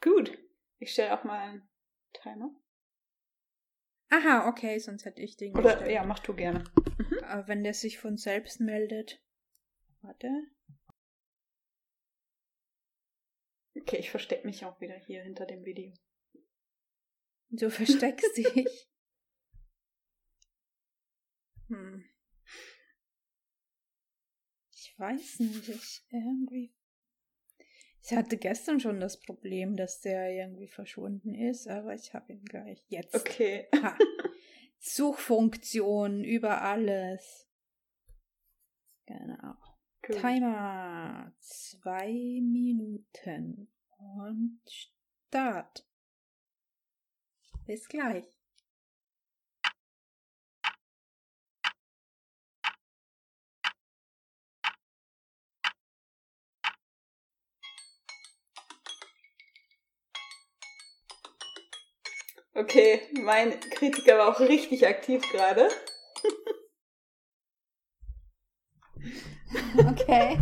Gut. 0.00 0.38
Ich 0.78 0.92
stelle 0.92 1.18
auch 1.18 1.24
mal 1.24 1.40
einen 1.40 1.68
Timer. 2.12 2.54
Aha, 4.10 4.48
okay, 4.48 4.78
sonst 4.78 5.04
hätte 5.04 5.20
ich 5.20 5.36
den. 5.36 5.56
Oder 5.56 5.74
gestellt. 5.74 5.90
ja, 5.90 6.04
mach 6.04 6.20
du 6.20 6.32
gerne. 6.32 6.62
Mhm. 6.96 7.48
wenn 7.48 7.64
der 7.64 7.74
sich 7.74 7.98
von 7.98 8.16
selbst 8.16 8.60
meldet. 8.60 9.20
Warte. 10.00 10.28
Okay, 13.80 13.96
ich 13.98 14.10
verstecke 14.10 14.46
mich 14.46 14.64
auch 14.64 14.80
wieder 14.80 14.96
hier 15.06 15.22
hinter 15.22 15.46
dem 15.46 15.64
Video. 15.64 15.92
Du 17.50 17.70
versteckst 17.70 18.36
dich. 18.36 18.88
Hm. 21.68 22.04
Ich 24.72 24.98
weiß 24.98 25.38
nicht, 25.38 25.68
ich 25.68 26.04
irgendwie. 26.10 26.74
Ich 28.02 28.12
hatte 28.12 28.36
gestern 28.36 28.80
schon 28.80 28.98
das 28.98 29.20
Problem, 29.20 29.76
dass 29.76 30.00
der 30.00 30.32
irgendwie 30.32 30.66
verschwunden 30.66 31.32
ist, 31.32 31.68
aber 31.68 31.94
ich 31.94 32.12
habe 32.12 32.32
ihn 32.32 32.44
gleich 32.44 32.84
jetzt. 32.88 33.14
Okay. 33.14 33.68
Ha. 33.80 33.96
Suchfunktion 34.80 36.24
über 36.24 36.62
alles. 36.62 37.48
Genau. 39.06 39.54
Cool. 40.08 40.16
Timer. 40.16 41.32
Zwei 41.40 42.40
Minuten. 42.42 43.68
Und 43.98 44.60
Start. 44.66 45.86
Bis 47.66 47.88
gleich. 47.88 48.24
Okay, 62.52 63.00
mein 63.22 63.58
Kritiker 63.60 64.18
war 64.18 64.28
auch 64.28 64.40
richtig 64.40 64.86
aktiv 64.86 65.22
gerade. 65.30 65.68
Okay. 69.76 70.38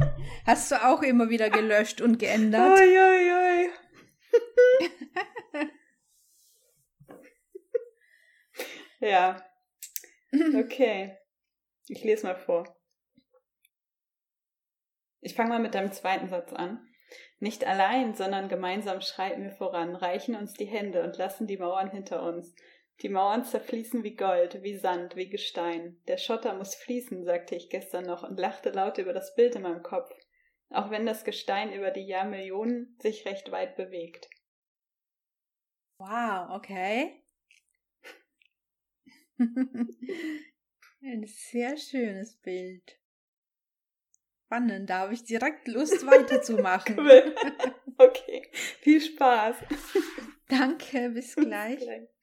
Hast 0.47 0.71
du 0.71 0.77
auch 0.85 1.03
immer 1.03 1.29
wieder 1.31 1.51
gelöscht 1.51 2.01
und 2.01 2.19
geändert? 2.19 2.79
Oi, 2.79 2.99
oi, 2.99 3.33
oi. 3.33 3.71
ja. 9.01 9.43
Okay. 10.57 11.17
Ich 11.89 12.05
lese 12.05 12.27
mal 12.27 12.37
vor. 12.37 12.77
Ich 15.21 15.35
fange 15.35 15.51
mal 15.51 15.61
mit 15.61 15.75
deinem 15.75 15.93
zweiten 15.93 16.29
Satz 16.29 16.53
an. 16.53 16.87
Nicht 17.41 17.67
allein, 17.67 18.15
sondern 18.15 18.49
gemeinsam 18.49 19.01
schreiten 19.01 19.43
wir 19.43 19.53
voran, 19.53 19.95
reichen 19.95 20.35
uns 20.35 20.55
die 20.55 20.67
Hände 20.67 21.03
und 21.03 21.17
lassen 21.17 21.47
die 21.47 21.57
Mauern 21.57 21.91
hinter 21.91 22.23
uns. 22.23 22.55
Die 23.03 23.09
Mauern 23.09 23.45
zerfließen 23.45 24.03
wie 24.03 24.17
Gold, 24.17 24.63
wie 24.63 24.77
Sand, 24.77 25.15
wie 25.15 25.29
Gestein. 25.29 26.03
Der 26.09 26.19
Schotter 26.19 26.55
muss 26.55 26.75
fließen, 26.75 27.25
sagte 27.25 27.55
ich 27.55 27.71
gestern 27.71 28.05
noch 28.07 28.25
und 28.25 28.41
lachte 28.41 28.71
laut 28.71 28.99
über 28.99 29.13
das 29.13 29.37
Bild 29.37 29.55
in 29.55 29.63
meinem 29.63 29.85
Kopf, 29.85 30.11
auch 30.71 30.91
wenn 30.91 31.07
das 31.07 31.25
Gestein 31.25 31.73
über 31.73 31.93
die 31.93 32.07
Jahrmillionen 32.07 32.97
sich 33.01 33.25
recht 33.25 33.53
weit 33.53 33.77
bewegt. 33.77 34.29
Wow, 35.99 36.57
okay. 36.57 37.23
Ein 41.01 41.25
sehr 41.27 41.77
schönes 41.77 42.37
Bild. 42.41 42.99
Spannend, 44.47 44.91
da 44.91 45.01
habe 45.01 45.15
ich 45.15 45.25
direkt 45.25 45.69
Lust 45.69 46.07
weiterzumachen. 46.07 46.97
Cool. 46.99 47.35
Okay, 47.99 48.49
viel 48.81 49.01
Spaß. 49.01 49.57
Danke, 50.49 51.11
bis 51.11 51.35
gleich. 51.35 51.79
Bis 51.79 51.85
gleich. 51.85 52.18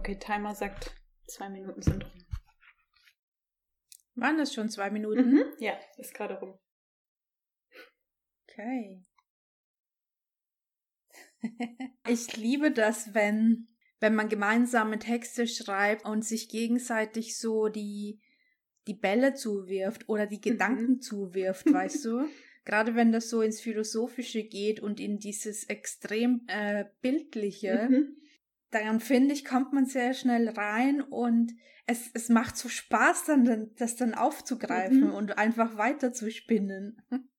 Okay, 0.00 0.16
Timer 0.18 0.54
sagt, 0.54 0.96
zwei 1.26 1.50
Minuten 1.50 1.82
sind 1.82 2.02
rum. 2.02 2.24
Waren 4.14 4.38
das 4.38 4.54
schon 4.54 4.70
zwei 4.70 4.88
Minuten? 4.90 5.30
Mhm. 5.32 5.44
Ja, 5.58 5.74
ist 5.98 6.14
gerade 6.14 6.38
rum. 6.40 6.58
Okay. 8.48 9.04
ich 12.08 12.34
liebe 12.38 12.70
das, 12.70 13.12
wenn, 13.12 13.68
wenn 14.00 14.14
man 14.14 14.30
gemeinsame 14.30 14.98
Texte 14.98 15.46
schreibt 15.46 16.06
und 16.06 16.24
sich 16.24 16.48
gegenseitig 16.48 17.36
so 17.36 17.68
die, 17.68 18.22
die 18.86 18.94
Bälle 18.94 19.34
zuwirft 19.34 20.08
oder 20.08 20.26
die 20.26 20.40
Gedanken 20.40 20.92
Mhm. 20.94 21.00
zuwirft, 21.02 21.70
weißt 21.70 22.06
du? 22.06 22.24
Gerade 22.64 22.94
wenn 22.94 23.12
das 23.12 23.28
so 23.28 23.42
ins 23.42 23.60
Philosophische 23.60 24.44
geht 24.44 24.80
und 24.80 24.98
in 24.98 25.18
dieses 25.18 25.64
extrem 25.64 26.46
äh, 26.46 26.86
Bildliche, 27.02 27.86
Mhm. 27.90 28.16
Dann 28.70 29.00
finde 29.00 29.34
ich, 29.34 29.44
kommt 29.44 29.72
man 29.72 29.86
sehr 29.86 30.14
schnell 30.14 30.48
rein 30.48 31.00
und 31.00 31.52
es, 31.86 32.10
es 32.14 32.28
macht 32.28 32.56
so 32.56 32.68
Spaß, 32.68 33.24
dann, 33.24 33.70
das 33.76 33.96
dann 33.96 34.14
aufzugreifen 34.14 35.08
Mhm. 35.08 35.14
und 35.14 35.38
einfach 35.38 35.76
weiter 35.76 36.12
zu 36.12 36.30
spinnen. 36.30 37.02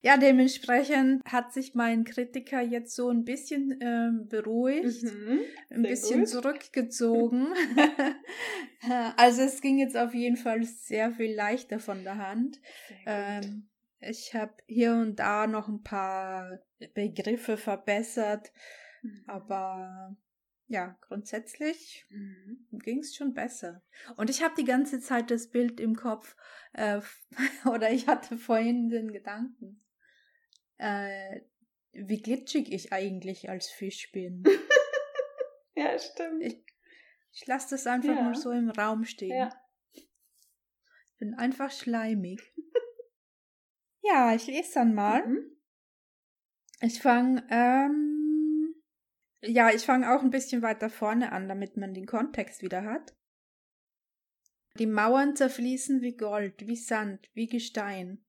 Ja, 0.00 0.16
dementsprechend 0.16 1.22
hat 1.24 1.52
sich 1.52 1.74
mein 1.74 2.04
Kritiker 2.04 2.60
jetzt 2.60 2.94
so 2.94 3.08
ein 3.10 3.24
bisschen 3.24 3.76
ähm, 3.80 4.28
beruhigt, 4.28 5.02
Mhm. 5.02 5.40
ein 5.70 5.82
bisschen 5.82 6.20
gut. 6.20 6.28
zurückgezogen. 6.28 7.48
also 9.16 9.42
es 9.42 9.60
ging 9.60 9.78
jetzt 9.78 9.96
auf 9.96 10.14
jeden 10.14 10.36
Fall 10.36 10.62
sehr 10.62 11.10
viel 11.10 11.34
leichter 11.34 11.80
von 11.80 12.04
der 12.04 12.16
Hand. 12.16 12.60
Ähm, 13.06 13.68
ich 13.98 14.34
habe 14.34 14.54
hier 14.66 14.92
und 14.92 15.16
da 15.18 15.48
noch 15.48 15.66
ein 15.66 15.82
paar 15.82 16.60
Begriffe 16.94 17.56
verbessert, 17.56 18.52
Mhm. 19.08 19.24
aber 19.26 20.16
ja, 20.66 20.98
grundsätzlich 21.00 22.06
Mhm. 22.10 22.66
ging 22.72 22.98
es 23.00 23.14
schon 23.16 23.32
besser. 23.34 23.82
Und 24.16 24.28
ich 24.30 24.42
habe 24.42 24.54
die 24.56 24.64
ganze 24.64 25.00
Zeit 25.00 25.30
das 25.30 25.48
Bild 25.50 25.80
im 25.80 25.96
Kopf, 25.96 26.36
äh, 26.72 27.00
oder 27.66 27.90
ich 27.90 28.06
hatte 28.06 28.36
vorhin 28.38 28.88
den 28.90 29.10
Gedanken, 29.12 29.82
äh, 30.76 31.40
wie 31.92 32.20
glitschig 32.20 32.70
ich 32.72 32.92
eigentlich 32.92 33.48
als 33.50 33.68
Fisch 33.70 34.10
bin. 34.12 34.44
Ja, 35.74 35.96
stimmt. 35.98 36.42
Ich- 36.42 36.64
Ich 37.30 37.46
lasse 37.46 37.70
das 37.70 37.86
einfach 37.86 38.08
Ja. 38.16 38.22
mal 38.22 38.34
so 38.34 38.50
im 38.50 38.68
Raum 38.68 39.04
stehen. 39.04 39.30
Ja. 39.36 39.50
Bin 41.18 41.34
einfach 41.34 41.70
schleimig. 41.70 42.40
ja, 44.02 44.34
ich 44.34 44.48
lese 44.48 44.74
dann 44.74 44.94
mal. 44.94 45.24
Mhm. 45.24 45.56
Ich 46.80 47.00
fange, 47.00 47.46
ähm, 47.50 48.17
ja, 49.42 49.70
ich 49.70 49.82
fange 49.82 50.14
auch 50.14 50.22
ein 50.22 50.30
bisschen 50.30 50.62
weiter 50.62 50.90
vorne 50.90 51.32
an, 51.32 51.48
damit 51.48 51.76
man 51.76 51.94
den 51.94 52.06
Kontext 52.06 52.62
wieder 52.62 52.84
hat. 52.84 53.14
Die 54.78 54.86
Mauern 54.86 55.34
zerfließen 55.34 56.02
wie 56.02 56.16
Gold, 56.16 56.66
wie 56.66 56.76
Sand, 56.76 57.28
wie 57.34 57.46
Gestein. 57.46 58.24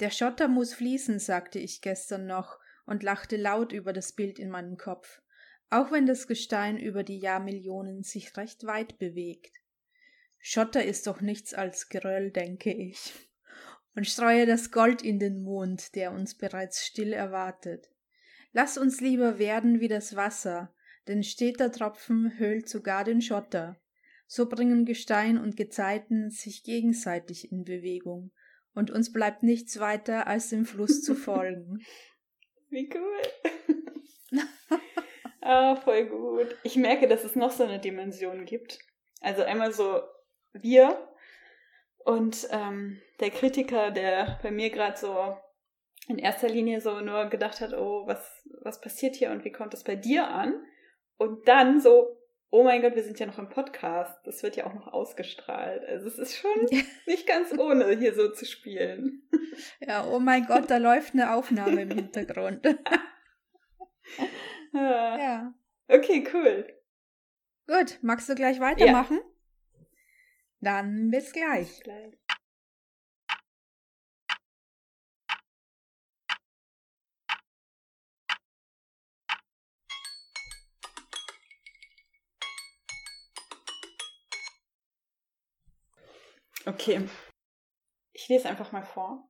Der 0.00 0.10
Schotter 0.10 0.48
muss 0.48 0.74
fließen, 0.74 1.18
sagte 1.18 1.58
ich 1.58 1.82
gestern 1.82 2.26
noch 2.26 2.58
und 2.86 3.02
lachte 3.02 3.36
laut 3.36 3.72
über 3.72 3.92
das 3.92 4.12
Bild 4.12 4.38
in 4.38 4.50
meinem 4.50 4.76
Kopf, 4.76 5.22
auch 5.70 5.92
wenn 5.92 6.06
das 6.06 6.26
Gestein 6.26 6.78
über 6.78 7.02
die 7.02 7.18
Jahrmillionen 7.18 8.02
sich 8.02 8.36
recht 8.36 8.64
weit 8.64 8.98
bewegt. 8.98 9.52
Schotter 10.38 10.84
ist 10.84 11.06
doch 11.06 11.20
nichts 11.20 11.54
als 11.54 11.88
Geröll, 11.88 12.30
denke 12.30 12.72
ich, 12.72 13.12
und 13.94 14.08
streue 14.08 14.46
das 14.46 14.72
Gold 14.72 15.02
in 15.02 15.18
den 15.18 15.42
Mond, 15.42 15.94
der 15.94 16.12
uns 16.12 16.36
bereits 16.36 16.84
still 16.84 17.12
erwartet. 17.12 17.91
Lass 18.52 18.76
uns 18.76 19.00
lieber 19.00 19.38
werden 19.38 19.80
wie 19.80 19.88
das 19.88 20.14
Wasser, 20.14 20.74
denn 21.08 21.22
steter 21.22 21.72
Tropfen 21.72 22.38
höhlt 22.38 22.68
sogar 22.68 23.04
den 23.04 23.22
Schotter. 23.22 23.76
So 24.26 24.48
bringen 24.48 24.84
Gestein 24.84 25.38
und 25.38 25.56
Gezeiten 25.56 26.30
sich 26.30 26.62
gegenseitig 26.62 27.50
in 27.50 27.64
Bewegung, 27.64 28.30
und 28.74 28.90
uns 28.90 29.12
bleibt 29.12 29.42
nichts 29.42 29.80
weiter, 29.80 30.26
als 30.26 30.48
dem 30.48 30.64
Fluss 30.64 31.02
zu 31.02 31.14
folgen. 31.14 31.84
Wie 32.70 32.88
cool. 32.94 34.40
ah, 35.40 35.76
voll 35.76 36.06
gut. 36.06 36.56
Ich 36.62 36.76
merke, 36.76 37.08
dass 37.08 37.24
es 37.24 37.36
noch 37.36 37.50
so 37.50 37.64
eine 37.64 37.78
Dimension 37.78 38.44
gibt. 38.44 38.78
Also 39.20 39.42
einmal 39.42 39.72
so 39.72 40.00
wir 40.52 41.08
und 42.04 42.48
ähm, 42.50 43.00
der 43.20 43.30
Kritiker, 43.30 43.90
der 43.90 44.38
bei 44.42 44.50
mir 44.50 44.70
gerade 44.70 44.98
so 44.98 45.36
in 46.08 46.18
erster 46.18 46.48
Linie 46.48 46.80
so 46.80 47.00
nur 47.00 47.26
gedacht 47.26 47.60
hat, 47.60 47.72
oh, 47.74 48.06
was, 48.06 48.44
was 48.60 48.80
passiert 48.80 49.16
hier 49.16 49.30
und 49.30 49.44
wie 49.44 49.52
kommt 49.52 49.72
das 49.72 49.84
bei 49.84 49.96
dir 49.96 50.28
an? 50.28 50.54
Und 51.16 51.46
dann 51.46 51.80
so, 51.80 52.16
oh 52.50 52.64
mein 52.64 52.82
Gott, 52.82 52.94
wir 52.94 53.02
sind 53.02 53.18
ja 53.18 53.26
noch 53.26 53.38
im 53.38 53.48
Podcast. 53.48 54.18
Das 54.24 54.42
wird 54.42 54.56
ja 54.56 54.66
auch 54.66 54.74
noch 54.74 54.88
ausgestrahlt. 54.88 55.84
Also 55.84 56.08
es 56.08 56.18
ist 56.18 56.36
schon 56.36 56.68
nicht 57.06 57.26
ganz 57.26 57.56
ohne, 57.56 57.96
hier 57.96 58.14
so 58.14 58.30
zu 58.30 58.44
spielen. 58.44 59.22
Ja, 59.80 60.06
oh 60.06 60.18
mein 60.18 60.46
Gott, 60.46 60.70
da 60.70 60.78
läuft 60.78 61.12
eine 61.12 61.34
Aufnahme 61.34 61.82
im 61.82 61.90
Hintergrund. 61.90 62.66
Ah, 64.74 65.18
ja. 65.18 65.54
Okay, 65.88 66.24
cool. 66.32 66.66
Gut, 67.66 67.98
magst 68.00 68.28
du 68.28 68.34
gleich 68.34 68.58
weitermachen? 68.60 69.20
Dann 70.60 71.10
bis 71.10 71.32
gleich. 71.32 71.80
Gleich. 71.82 72.14
Okay. 86.66 87.08
Ich 88.12 88.28
lese 88.28 88.48
einfach 88.48 88.72
mal 88.72 88.84
vor. 88.84 89.28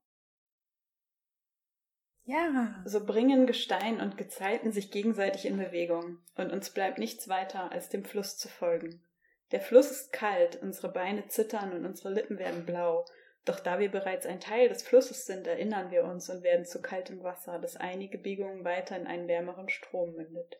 Ja. 2.25 2.81
So 2.85 3.05
bringen 3.05 3.47
Gestein 3.47 3.99
und 3.99 4.17
Gezeiten 4.17 4.71
sich 4.71 4.91
gegenseitig 4.91 5.45
in 5.45 5.57
Bewegung, 5.57 6.19
und 6.35 6.51
uns 6.51 6.69
bleibt 6.69 6.97
nichts 6.97 7.27
weiter, 7.27 7.71
als 7.71 7.89
dem 7.89 8.05
Fluss 8.05 8.37
zu 8.37 8.47
folgen. 8.47 9.03
Der 9.51 9.61
Fluss 9.61 9.91
ist 9.91 10.13
kalt, 10.13 10.61
unsere 10.61 10.91
Beine 10.91 11.27
zittern 11.27 11.73
und 11.73 11.85
unsere 11.85 12.11
Lippen 12.13 12.39
werden 12.39 12.65
blau. 12.65 13.05
Doch 13.45 13.59
da 13.59 13.77
wir 13.77 13.91
bereits 13.91 14.25
ein 14.25 14.39
Teil 14.39 14.69
des 14.69 14.83
Flusses 14.83 15.25
sind, 15.25 15.47
erinnern 15.47 15.91
wir 15.91 16.05
uns 16.05 16.29
und 16.29 16.43
werden 16.43 16.65
zu 16.65 16.81
kaltem 16.81 17.23
Wasser, 17.23 17.59
das 17.59 17.75
einige 17.75 18.17
Biegungen 18.17 18.63
weiter 18.63 18.95
in 18.95 19.05
einen 19.05 19.27
wärmeren 19.27 19.69
Strom 19.69 20.13
mündet. 20.13 20.57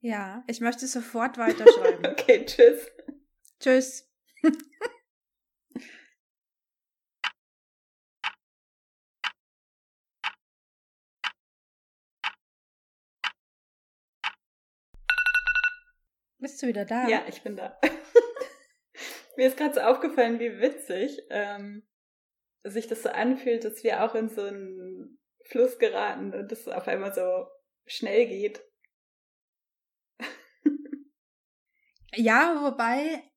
Ja, 0.00 0.42
ich 0.48 0.60
möchte 0.60 0.86
sofort 0.86 1.38
weiterschreiben. 1.38 2.04
Okay, 2.06 2.44
tschüss. 2.44 2.90
Tschüss. 3.60 4.09
Bist 16.38 16.62
du 16.62 16.68
wieder 16.68 16.84
da? 16.86 17.06
Ja, 17.08 17.24
ich 17.28 17.42
bin 17.42 17.56
da. 17.56 17.78
Mir 19.36 19.46
ist 19.46 19.56
gerade 19.56 19.74
so 19.74 19.80
aufgefallen, 19.80 20.40
wie 20.40 20.58
witzig 20.58 21.20
ähm, 21.30 21.86
sich 22.64 22.86
das 22.86 23.02
so 23.02 23.10
anfühlt, 23.10 23.64
dass 23.64 23.84
wir 23.84 24.02
auch 24.04 24.14
in 24.14 24.28
so 24.28 24.42
einen 24.42 25.18
Fluss 25.44 25.78
geraten 25.78 26.34
und 26.34 26.50
es 26.50 26.66
auf 26.68 26.88
einmal 26.88 27.14
so 27.14 27.46
schnell 27.86 28.26
geht. 28.26 28.62
Ja, 32.14 32.60
wobei, 32.62 33.29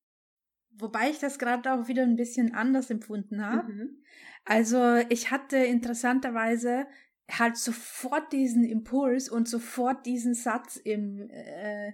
wobei 0.78 1.10
ich 1.10 1.20
das 1.20 1.40
gerade 1.40 1.72
auch 1.74 1.88
wieder 1.88 2.04
ein 2.04 2.16
bisschen 2.16 2.54
anders 2.54 2.90
empfunden 2.90 3.46
habe. 3.46 3.72
Mhm. 3.72 4.04
Also 4.46 4.98
ich 5.10 5.32
hatte 5.32 5.58
interessanterweise 5.58 6.86
halt 7.32 7.58
sofort 7.58 8.32
diesen 8.34 8.64
Impuls 8.66 9.30
und 9.30 9.48
sofort 9.48 10.06
diesen 10.06 10.34
Satz 10.34 10.76
im, 10.76 11.30
äh, 11.30 11.94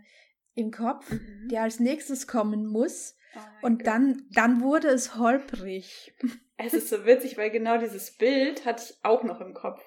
im 0.56 0.72
Kopf, 0.72 1.10
Mhm. 1.12 1.48
der 1.50 1.62
als 1.64 1.80
nächstes 1.80 2.28
kommen 2.28 2.66
muss. 2.66 3.16
Oh 3.36 3.40
Und 3.62 3.80
Gott. 3.80 3.88
dann, 3.88 4.24
dann 4.32 4.62
wurde 4.62 4.88
es 4.88 5.16
holprig. 5.16 6.16
Es 6.58 6.74
ist 6.74 6.90
so 6.90 7.06
witzig, 7.06 7.38
weil 7.38 7.52
genau 7.52 7.78
dieses 7.78 8.18
Bild 8.18 8.66
hatte 8.66 8.84
ich 8.90 8.98
auch 9.06 9.24
noch 9.24 9.40
im 9.40 9.54
Kopf. 9.54 9.82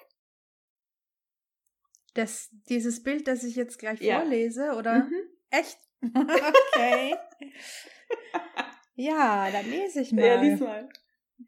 Das, 2.13 2.49
dieses 2.69 3.03
Bild, 3.03 3.27
das 3.27 3.43
ich 3.43 3.55
jetzt 3.55 3.79
gleich 3.79 3.99
Ja. 4.01 4.19
vorlese, 4.21 4.73
oder? 4.75 5.03
Mhm. 5.05 5.13
Echt? 5.49 5.77
okay. 6.03 7.15
ja, 8.95 9.49
dann 9.51 9.69
lese 9.69 10.01
ich 10.01 10.11
mal. 10.11 10.25
Ja, 10.25 10.41
lies 10.41 10.59
mal. 10.59 10.89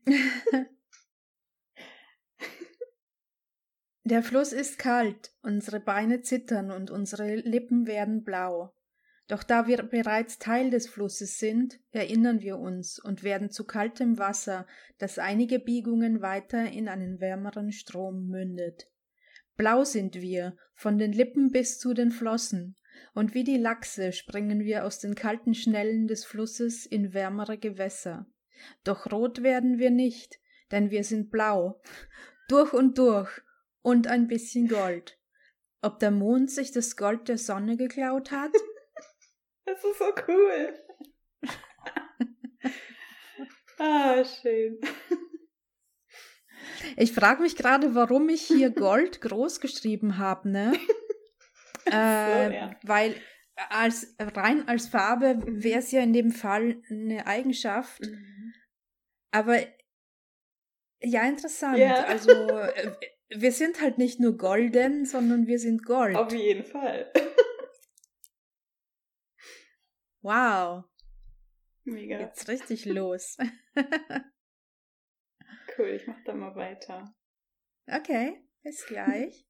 Der 4.04 4.22
Fluss 4.22 4.54
ist 4.54 4.78
kalt, 4.78 5.34
unsere 5.42 5.80
Beine 5.80 6.22
zittern 6.22 6.70
und 6.70 6.92
unsere 6.92 7.38
Lippen 7.38 7.88
werden 7.88 8.24
blau. 8.24 8.72
Doch 9.28 9.42
da 9.42 9.66
wir 9.66 9.82
bereits 9.82 10.38
Teil 10.38 10.70
des 10.70 10.88
Flusses 10.88 11.40
sind, 11.40 11.80
erinnern 11.90 12.42
wir 12.42 12.60
uns 12.60 13.00
und 13.00 13.24
werden 13.24 13.50
zu 13.50 13.66
kaltem 13.66 14.20
Wasser, 14.20 14.68
das 15.00 15.18
einige 15.18 15.58
Biegungen 15.58 16.22
weiter 16.22 16.72
in 16.72 16.88
einen 16.88 17.20
wärmeren 17.20 17.72
Strom 17.72 18.28
mündet. 18.28 18.92
Blau 19.56 19.84
sind 19.84 20.22
wir, 20.22 20.56
von 20.76 21.00
den 21.00 21.12
Lippen 21.12 21.50
bis 21.52 21.80
zu 21.80 21.96
den 21.96 22.12
Flossen, 22.12 22.76
und 23.14 23.34
wie 23.34 23.44
die 23.44 23.58
Lachse 23.58 24.12
springen 24.12 24.62
wir 24.62 24.86
aus 24.86 25.00
den 25.00 25.16
kalten 25.16 25.54
Schnellen 25.54 26.08
des 26.08 26.26
Flusses 26.26 26.86
in 26.86 27.14
wärmere 27.14 27.58
Gewässer. 27.58 28.26
Doch 28.84 29.12
rot 29.12 29.44
werden 29.44 29.80
wir 29.80 29.92
nicht, 29.92 30.40
denn 30.72 30.92
wir 30.92 31.04
sind 31.04 31.32
blau, 31.32 31.82
durch 32.48 32.74
und 32.74 32.98
durch, 32.98 33.42
und 33.82 34.08
ein 34.08 34.28
bisschen 34.28 34.68
Gold. 34.68 35.20
Ob 35.82 36.00
der 36.00 36.12
Mond 36.12 36.50
sich 36.50 36.72
das 36.72 36.98
Gold 36.98 37.28
der 37.28 37.38
Sonne 37.38 37.78
geklaut 37.78 38.32
hat? 38.32 38.52
Das 39.68 39.84
ist 39.84 39.98
so 39.98 40.14
cool. 40.28 40.74
ah, 43.80 44.24
schön. 44.24 44.80
Ich 46.98 47.14
frage 47.14 47.42
mich 47.42 47.56
gerade, 47.56 47.96
warum 47.96 48.30
ich 48.30 48.44
hier 48.44 48.70
Gold 48.70 49.22
groß 49.22 49.60
geschrieben 49.60 50.20
habe, 50.20 50.50
ne? 50.50 50.74
äh, 51.92 52.48
so, 52.48 52.54
ja. 52.54 52.76
Weil 52.84 53.16
als 53.70 54.16
rein 54.20 54.68
als 54.68 54.88
Farbe 54.88 55.38
wäre 55.46 55.80
es 55.80 55.92
ja 55.92 56.02
in 56.02 56.14
dem 56.14 56.32
Fall 56.32 56.82
eine 56.90 57.26
Eigenschaft. 57.26 58.02
Mhm. 58.02 58.54
Aber 59.32 59.60
ja, 61.02 61.28
interessant. 61.28 61.78
Ja. 61.78 62.06
Also 62.06 62.32
äh, 62.32 62.92
wir 63.30 63.52
sind 63.52 63.82
halt 63.82 63.98
nicht 63.98 64.20
nur 64.20 64.38
golden, 64.38 65.06
sondern 65.06 65.48
wir 65.48 65.60
sind 65.60 65.86
Gold. 65.86 66.16
Auf 66.16 66.34
jeden 66.34 66.64
Fall. 66.64 67.12
Wow. 70.22 70.86
Mega. 71.84 72.20
Jetzt 72.20 72.50
richtig 72.50 72.86
los. 72.86 73.38
cool, 75.78 75.90
ich 75.90 76.08
mach 76.08 76.24
da 76.24 76.34
mal 76.34 76.56
weiter. 76.56 77.14
Okay, 77.88 78.44
bis 78.64 78.86
gleich. 78.88 79.46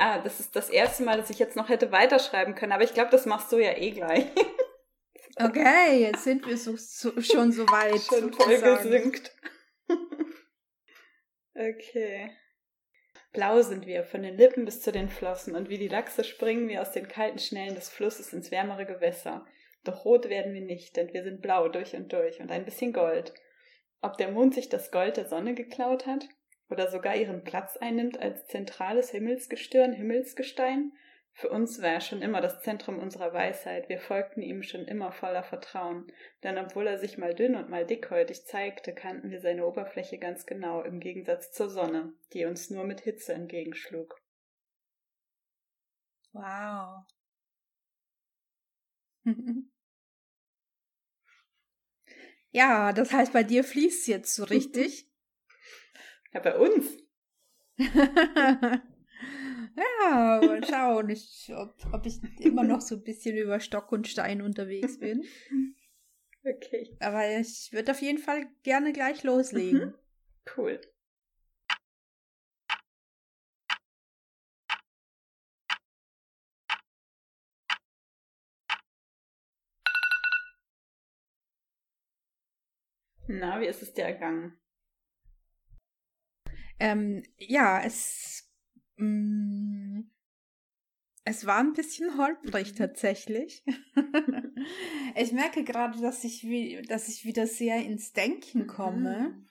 Ah, 0.00 0.18
das 0.18 0.40
ist 0.40 0.56
das 0.56 0.70
erste 0.70 1.04
Mal, 1.04 1.16
dass 1.16 1.30
ich 1.30 1.38
jetzt 1.38 1.56
noch 1.56 1.68
hätte 1.68 1.92
weiterschreiben 1.92 2.54
können, 2.54 2.72
aber 2.72 2.84
ich 2.84 2.94
glaube, 2.94 3.10
das 3.10 3.26
machst 3.26 3.52
du 3.52 3.58
ja 3.58 3.76
eh 3.76 3.90
gleich. 3.90 4.26
Okay, 5.42 6.02
jetzt 6.02 6.24
sind 6.24 6.46
wir 6.46 6.58
so, 6.58 6.74
so, 6.76 7.18
schon 7.22 7.50
so 7.50 7.64
weit. 7.68 8.02
Schon 8.02 8.30
voll 8.30 8.60
gesynkt. 8.60 9.34
okay. 11.54 12.30
Blau 13.32 13.62
sind 13.62 13.86
wir, 13.86 14.04
von 14.04 14.22
den 14.22 14.36
Lippen 14.36 14.66
bis 14.66 14.82
zu 14.82 14.92
den 14.92 15.08
Flossen, 15.08 15.54
und 15.54 15.70
wie 15.70 15.78
die 15.78 15.88
Lachse 15.88 16.24
springen 16.24 16.68
wir 16.68 16.82
aus 16.82 16.92
den 16.92 17.08
kalten 17.08 17.38
Schnellen 17.38 17.74
des 17.74 17.88
Flusses 17.88 18.34
ins 18.34 18.50
wärmere 18.50 18.84
Gewässer. 18.84 19.46
Doch 19.84 20.04
rot 20.04 20.28
werden 20.28 20.52
wir 20.52 20.60
nicht, 20.60 20.96
denn 20.96 21.12
wir 21.14 21.22
sind 21.22 21.40
blau 21.40 21.68
durch 21.68 21.94
und 21.94 22.12
durch 22.12 22.40
und 22.40 22.50
ein 22.50 22.66
bisschen 22.66 22.92
Gold. 22.92 23.32
Ob 24.02 24.18
der 24.18 24.32
Mond 24.32 24.54
sich 24.54 24.68
das 24.68 24.90
Gold 24.90 25.16
der 25.16 25.26
Sonne 25.26 25.54
geklaut 25.54 26.06
hat? 26.06 26.28
Oder 26.70 26.90
sogar 26.90 27.16
ihren 27.16 27.44
Platz 27.44 27.76
einnimmt 27.76 28.18
als 28.18 28.46
zentrales 28.46 29.10
Himmelsgestirn, 29.10 29.92
Himmelsgestein? 29.92 30.92
Für 31.32 31.48
uns 31.48 31.80
war 31.80 31.90
er 31.90 32.00
schon 32.00 32.22
immer 32.22 32.40
das 32.40 32.60
Zentrum 32.60 32.98
unserer 32.98 33.32
Weisheit, 33.32 33.88
wir 33.88 33.98
folgten 33.98 34.42
ihm 34.42 34.62
schon 34.62 34.84
immer 34.84 35.10
voller 35.10 35.42
Vertrauen, 35.42 36.12
denn 36.42 36.58
obwohl 36.58 36.86
er 36.86 36.98
sich 36.98 37.18
mal 37.18 37.34
dünn 37.34 37.54
und 37.54 37.70
mal 37.70 37.86
dickhäutig 37.86 38.44
zeigte, 38.44 38.92
kannten 38.92 39.30
wir 39.30 39.40
seine 39.40 39.66
Oberfläche 39.66 40.18
ganz 40.18 40.44
genau, 40.44 40.82
im 40.82 41.00
Gegensatz 41.00 41.50
zur 41.52 41.70
Sonne, 41.70 42.12
die 42.34 42.44
uns 42.44 42.68
nur 42.68 42.84
mit 42.84 43.00
Hitze 43.00 43.32
entgegenschlug. 43.32 44.20
Wow. 46.32 47.04
ja, 52.50 52.92
das 52.92 53.12
heißt, 53.12 53.32
bei 53.32 53.42
dir 53.42 53.64
fließt 53.64 54.06
jetzt 54.08 54.34
so 54.34 54.44
richtig. 54.44 55.06
Ja, 56.32 56.40
bei 56.40 56.56
uns. 56.56 56.96
ja, 57.78 58.82
mal 59.76 60.64
schauen, 60.64 61.08
ich, 61.10 61.52
ob, 61.56 61.74
ob 61.92 62.06
ich 62.06 62.20
immer 62.40 62.62
noch 62.62 62.80
so 62.80 62.96
ein 62.96 63.02
bisschen 63.04 63.36
über 63.36 63.58
Stock 63.60 63.90
und 63.92 64.06
Stein 64.08 64.42
unterwegs 64.42 64.98
bin. 64.98 65.24
Okay. 66.42 66.96
Aber 67.00 67.38
ich 67.38 67.70
würde 67.70 67.92
auf 67.92 68.00
jeden 68.00 68.16
Fall 68.16 68.46
gerne 68.62 68.94
gleich 68.94 69.24
loslegen. 69.24 69.88
Mhm. 69.88 69.94
Cool. 70.56 70.80
Na, 83.28 83.60
wie 83.60 83.66
ist 83.66 83.82
es 83.82 83.92
dir 83.92 84.04
ergangen? 84.04 84.58
Ähm, 86.80 87.22
ja, 87.36 87.82
es, 87.82 88.50
mh, 88.96 89.06
mm, 89.06 90.10
es 91.24 91.46
war 91.46 91.58
ein 91.58 91.74
bisschen 91.74 92.16
holprig 92.16 92.72
mhm. 92.72 92.76
tatsächlich. 92.76 93.62
ich 95.14 95.32
merke 95.32 95.62
gerade, 95.62 96.00
dass 96.00 96.24
ich, 96.24 96.42
wie, 96.44 96.82
dass 96.82 97.08
ich 97.08 97.24
wieder 97.24 97.46
sehr 97.46 97.84
ins 97.84 98.12
Denken 98.12 98.66
komme. 98.66 99.34
Mhm. 99.34 99.46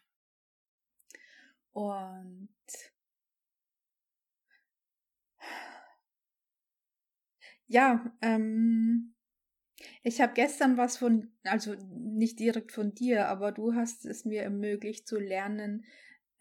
Und 1.72 2.50
ja, 7.68 8.12
ähm, 8.22 9.14
ich 10.02 10.20
habe 10.22 10.34
gestern 10.34 10.78
was 10.78 10.98
von, 10.98 11.32
also 11.44 11.76
nicht 11.76 12.40
direkt 12.40 12.72
von 12.72 12.96
dir, 12.96 13.28
aber 13.28 13.52
du 13.52 13.76
hast 13.76 14.06
es 14.06 14.26
mir 14.26 14.42
ermöglicht 14.42 15.08
zu 15.08 15.20
lernen, 15.20 15.86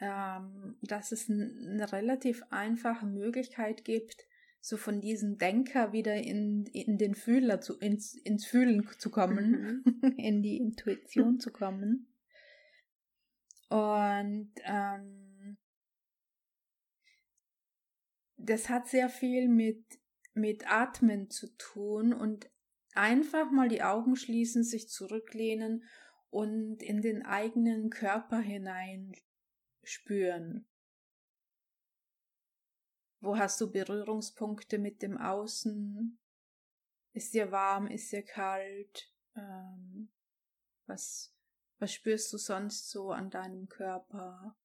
ähm, 0.00 0.76
dass 0.82 1.12
es 1.12 1.28
eine 1.28 1.90
relativ 1.92 2.42
einfache 2.50 3.06
Möglichkeit 3.06 3.84
gibt, 3.84 4.26
so 4.60 4.76
von 4.76 5.00
diesem 5.00 5.38
Denker 5.38 5.92
wieder 5.92 6.14
in, 6.14 6.66
in 6.66 6.98
den 6.98 7.14
Fühler 7.14 7.60
zu, 7.60 7.78
ins, 7.78 8.14
ins 8.14 8.44
Fühlen 8.46 8.88
zu 8.98 9.10
kommen, 9.10 9.84
mhm. 9.84 10.14
in 10.16 10.42
die 10.42 10.56
Intuition 10.56 11.40
zu 11.40 11.50
kommen. 11.52 12.12
Und 13.68 14.52
ähm, 14.64 15.58
das 18.36 18.68
hat 18.68 18.88
sehr 18.88 19.08
viel 19.08 19.48
mit, 19.48 19.84
mit 20.34 20.70
Atmen 20.70 21.28
zu 21.28 21.48
tun 21.56 22.12
und 22.12 22.50
einfach 22.94 23.50
mal 23.50 23.68
die 23.68 23.82
Augen 23.82 24.16
schließen, 24.16 24.64
sich 24.64 24.88
zurücklehnen 24.88 25.84
und 26.30 26.82
in 26.82 27.00
den 27.00 27.24
eigenen 27.24 27.90
Körper 27.90 28.38
hinein 28.38 29.12
spüren. 29.88 30.66
Wo 33.20 33.36
hast 33.36 33.60
du 33.60 33.70
Berührungspunkte 33.70 34.78
mit 34.78 35.02
dem 35.02 35.18
Außen? 35.18 36.18
Ist 37.12 37.34
dir 37.34 37.50
warm, 37.50 37.88
ist 37.88 38.12
dir 38.12 38.22
kalt? 38.22 39.12
Ähm, 39.34 40.10
was, 40.86 41.34
was 41.78 41.92
spürst 41.92 42.32
du 42.32 42.38
sonst 42.38 42.90
so 42.90 43.10
an 43.10 43.30
deinem 43.30 43.68
Körper? 43.68 44.56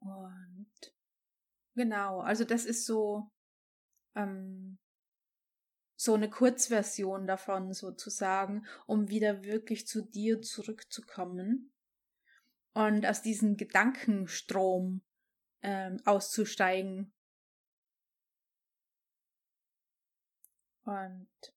Und 0.00 0.94
genau, 1.74 2.20
also 2.20 2.44
das 2.44 2.66
ist 2.66 2.84
so 2.84 3.30
ähm, 4.14 4.78
so 5.96 6.14
eine 6.14 6.28
Kurzversion 6.28 7.26
davon 7.26 7.72
sozusagen, 7.72 8.66
um 8.86 9.08
wieder 9.08 9.44
wirklich 9.44 9.86
zu 9.86 10.02
dir 10.02 10.42
zurückzukommen 10.42 11.72
und 12.76 13.06
aus 13.06 13.22
diesem 13.22 13.56
Gedankenstrom 13.56 15.00
ähm, 15.62 15.96
auszusteigen. 16.04 17.10
Und 20.84 21.54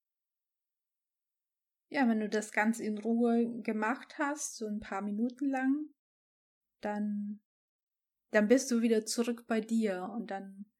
ja, 1.90 2.08
wenn 2.08 2.22
du 2.22 2.30
das 2.30 2.54
ganz 2.54 2.80
in 2.80 2.98
Ruhe 3.00 3.62
gemacht 3.64 4.18
hast, 4.18 4.56
so 4.56 4.68
ein 4.68 4.80
paar 4.80 5.02
Minuten 5.02 5.50
lang, 5.50 5.90
dann, 6.80 7.42
dann 8.32 8.48
bist 8.48 8.72
du 8.72 8.82
wieder 8.82 9.06
zurück 9.06 9.46
bei 9.46 9.60
dir 9.60 10.10
und 10.16 10.32
dann 10.32 10.72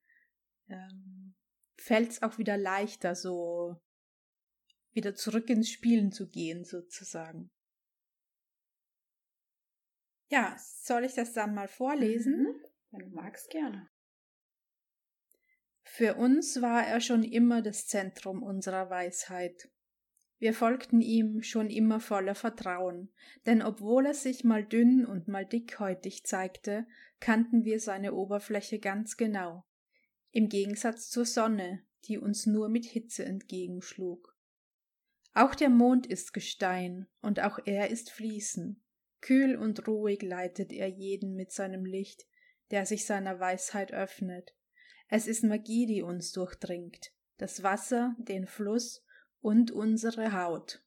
ähm, 0.70 1.36
fällt 1.76 2.12
es 2.12 2.22
auch 2.22 2.38
wieder 2.38 2.56
leichter, 2.56 3.14
so 3.14 3.76
wieder 4.94 5.16
zurück 5.16 5.50
ins 5.50 5.70
Spielen 5.70 6.14
zu 6.14 6.30
gehen, 6.30 6.64
sozusagen. 6.64 7.52
Ja, 10.30 10.56
soll 10.58 11.06
ich 11.06 11.16
das 11.16 11.34
dann 11.34 11.54
mal 11.54 11.68
vorlesen? 11.68 12.44
Mhm. 12.44 12.56
Wenn 12.92 13.10
du 13.10 13.16
magst, 13.16 13.50
gerne. 13.50 13.90
Für 15.84 16.16
uns 16.16 16.62
war 16.62 16.86
er 16.86 17.02
schon 17.02 17.24
immer 17.24 17.62
das 17.62 17.88
Zentrum 17.88 18.44
unserer 18.44 18.90
Weisheit. 18.90 19.70
Wir 20.38 20.54
folgten 20.54 21.02
ihm 21.02 21.42
schon 21.42 21.70
immer 21.70 22.00
voller 22.00 22.36
Vertrauen, 22.36 23.12
denn 23.46 23.62
obwohl 23.62 24.06
er 24.06 24.14
sich 24.14 24.44
mal 24.44 24.64
dünn 24.64 25.06
und 25.06 25.28
mal 25.28 25.46
dickhäutig 25.46 26.24
zeigte, 26.26 26.88
kannten 27.20 27.66
wir 27.66 27.80
seine 27.80 28.14
Oberfläche 28.14 28.80
ganz 28.80 29.18
genau, 29.18 29.66
im 30.32 30.48
Gegensatz 30.48 31.10
zur 31.10 31.26
Sonne, 31.26 31.84
die 32.06 32.18
uns 32.18 32.46
nur 32.46 32.70
mit 32.70 32.86
Hitze 32.86 33.26
entgegenschlug. 33.26 34.38
Auch 35.34 35.56
der 35.56 35.70
Mond 35.70 36.08
ist 36.08 36.34
Gestein, 36.34 37.08
und 37.22 37.42
auch 37.42 37.60
er 37.66 37.90
ist 37.90 38.12
Fließen. 38.12 38.82
Kühl 39.22 39.56
und 39.56 39.88
ruhig 39.88 40.22
leitet 40.22 40.72
er 40.72 40.88
jeden 40.88 41.36
mit 41.36 41.52
seinem 41.52 41.86
Licht, 41.86 42.26
der 42.72 42.86
sich 42.86 43.06
seiner 43.06 43.40
Weisheit 43.40 43.92
öffnet. 43.92 44.56
Es 45.08 45.28
ist 45.28 45.44
Magie, 45.44 45.86
die 45.86 46.02
uns 46.02 46.32
durchdringt, 46.32 47.12
das 47.38 47.64
Wasser, 47.64 48.16
den 48.20 48.46
Fluss 48.46 49.04
und 49.42 49.72
unsere 49.72 50.34
Haut. 50.34 50.84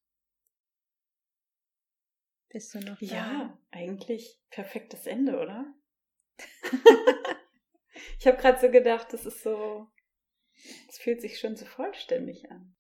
Bist 2.49 2.75
du 2.75 2.81
noch 2.81 2.99
da? 3.01 3.07
Ja, 3.07 3.59
eigentlich 3.71 4.39
perfektes 4.51 5.07
Ende, 5.07 5.39
oder? 5.39 5.75
ich 8.19 8.27
habe 8.27 8.37
gerade 8.37 8.61
so 8.61 8.71
gedacht, 8.71 9.13
das 9.13 9.27
ist 9.27 9.43
so, 9.43 9.89
es 10.89 10.99
fühlt 10.99 11.21
sich 11.21 11.41
schon 11.41 11.57
so 11.57 11.65
vollständig 11.65 12.51
an. 12.51 12.77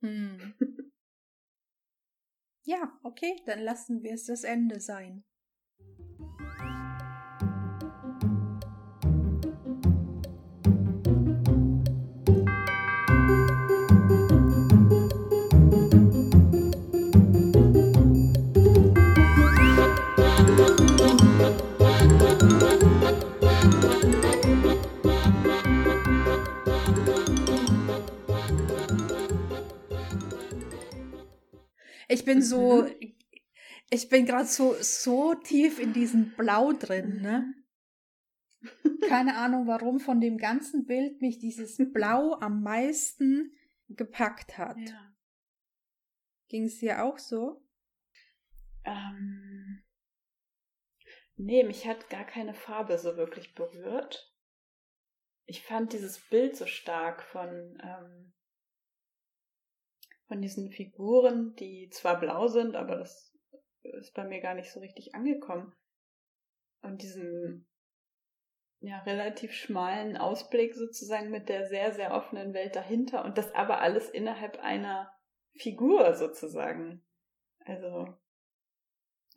Hm. 0.00 0.54
ja, 2.64 2.98
okay, 3.02 3.40
dann 3.46 3.60
lassen 3.60 4.02
wir 4.02 4.12
es 4.12 4.26
das 4.26 4.44
Ende 4.44 4.80
sein. 4.80 5.24
Ich 32.12 32.26
bin 32.26 32.42
so, 32.42 32.82
mhm. 32.82 33.14
ich 33.88 34.10
bin 34.10 34.26
gerade 34.26 34.44
so, 34.44 34.74
so 34.80 35.34
tief 35.34 35.78
in 35.78 35.94
diesem 35.94 36.32
Blau 36.36 36.74
drin, 36.74 37.22
ne? 37.22 37.54
Keine 39.08 39.36
Ahnung, 39.36 39.66
warum 39.66 39.98
von 39.98 40.20
dem 40.20 40.36
ganzen 40.36 40.84
Bild 40.84 41.22
mich 41.22 41.38
dieses 41.38 41.78
Blau 41.92 42.34
am 42.34 42.62
meisten 42.62 43.56
gepackt 43.88 44.58
hat. 44.58 44.76
Ja. 44.78 45.14
Ging 46.48 46.64
es 46.64 46.78
dir 46.80 47.02
auch 47.02 47.18
so? 47.18 47.66
Ähm, 48.84 49.82
nee, 51.36 51.64
mich 51.64 51.86
hat 51.86 52.10
gar 52.10 52.26
keine 52.26 52.52
Farbe 52.52 52.98
so 52.98 53.16
wirklich 53.16 53.54
berührt. 53.54 54.30
Ich 55.46 55.62
fand 55.62 55.94
dieses 55.94 56.20
Bild 56.28 56.56
so 56.56 56.66
stark 56.66 57.22
von 57.22 57.78
ähm, 57.82 58.34
von 60.32 60.40
diesen 60.40 60.70
Figuren, 60.70 61.54
die 61.56 61.90
zwar 61.90 62.18
blau 62.18 62.48
sind, 62.48 62.74
aber 62.74 62.96
das 62.96 63.36
ist 63.82 64.14
bei 64.14 64.24
mir 64.24 64.40
gar 64.40 64.54
nicht 64.54 64.72
so 64.72 64.80
richtig 64.80 65.14
angekommen. 65.14 65.74
Und 66.80 67.02
diesen 67.02 67.68
ja, 68.80 69.00
relativ 69.00 69.52
schmalen 69.52 70.16
Ausblick 70.16 70.74
sozusagen 70.74 71.30
mit 71.30 71.50
der 71.50 71.66
sehr, 71.66 71.92
sehr 71.92 72.14
offenen 72.14 72.54
Welt 72.54 72.74
dahinter 72.74 73.26
und 73.26 73.36
das 73.36 73.54
aber 73.54 73.82
alles 73.82 74.08
innerhalb 74.08 74.58
einer 74.60 75.12
Figur 75.54 76.14
sozusagen. 76.14 77.04
Also, 77.66 78.08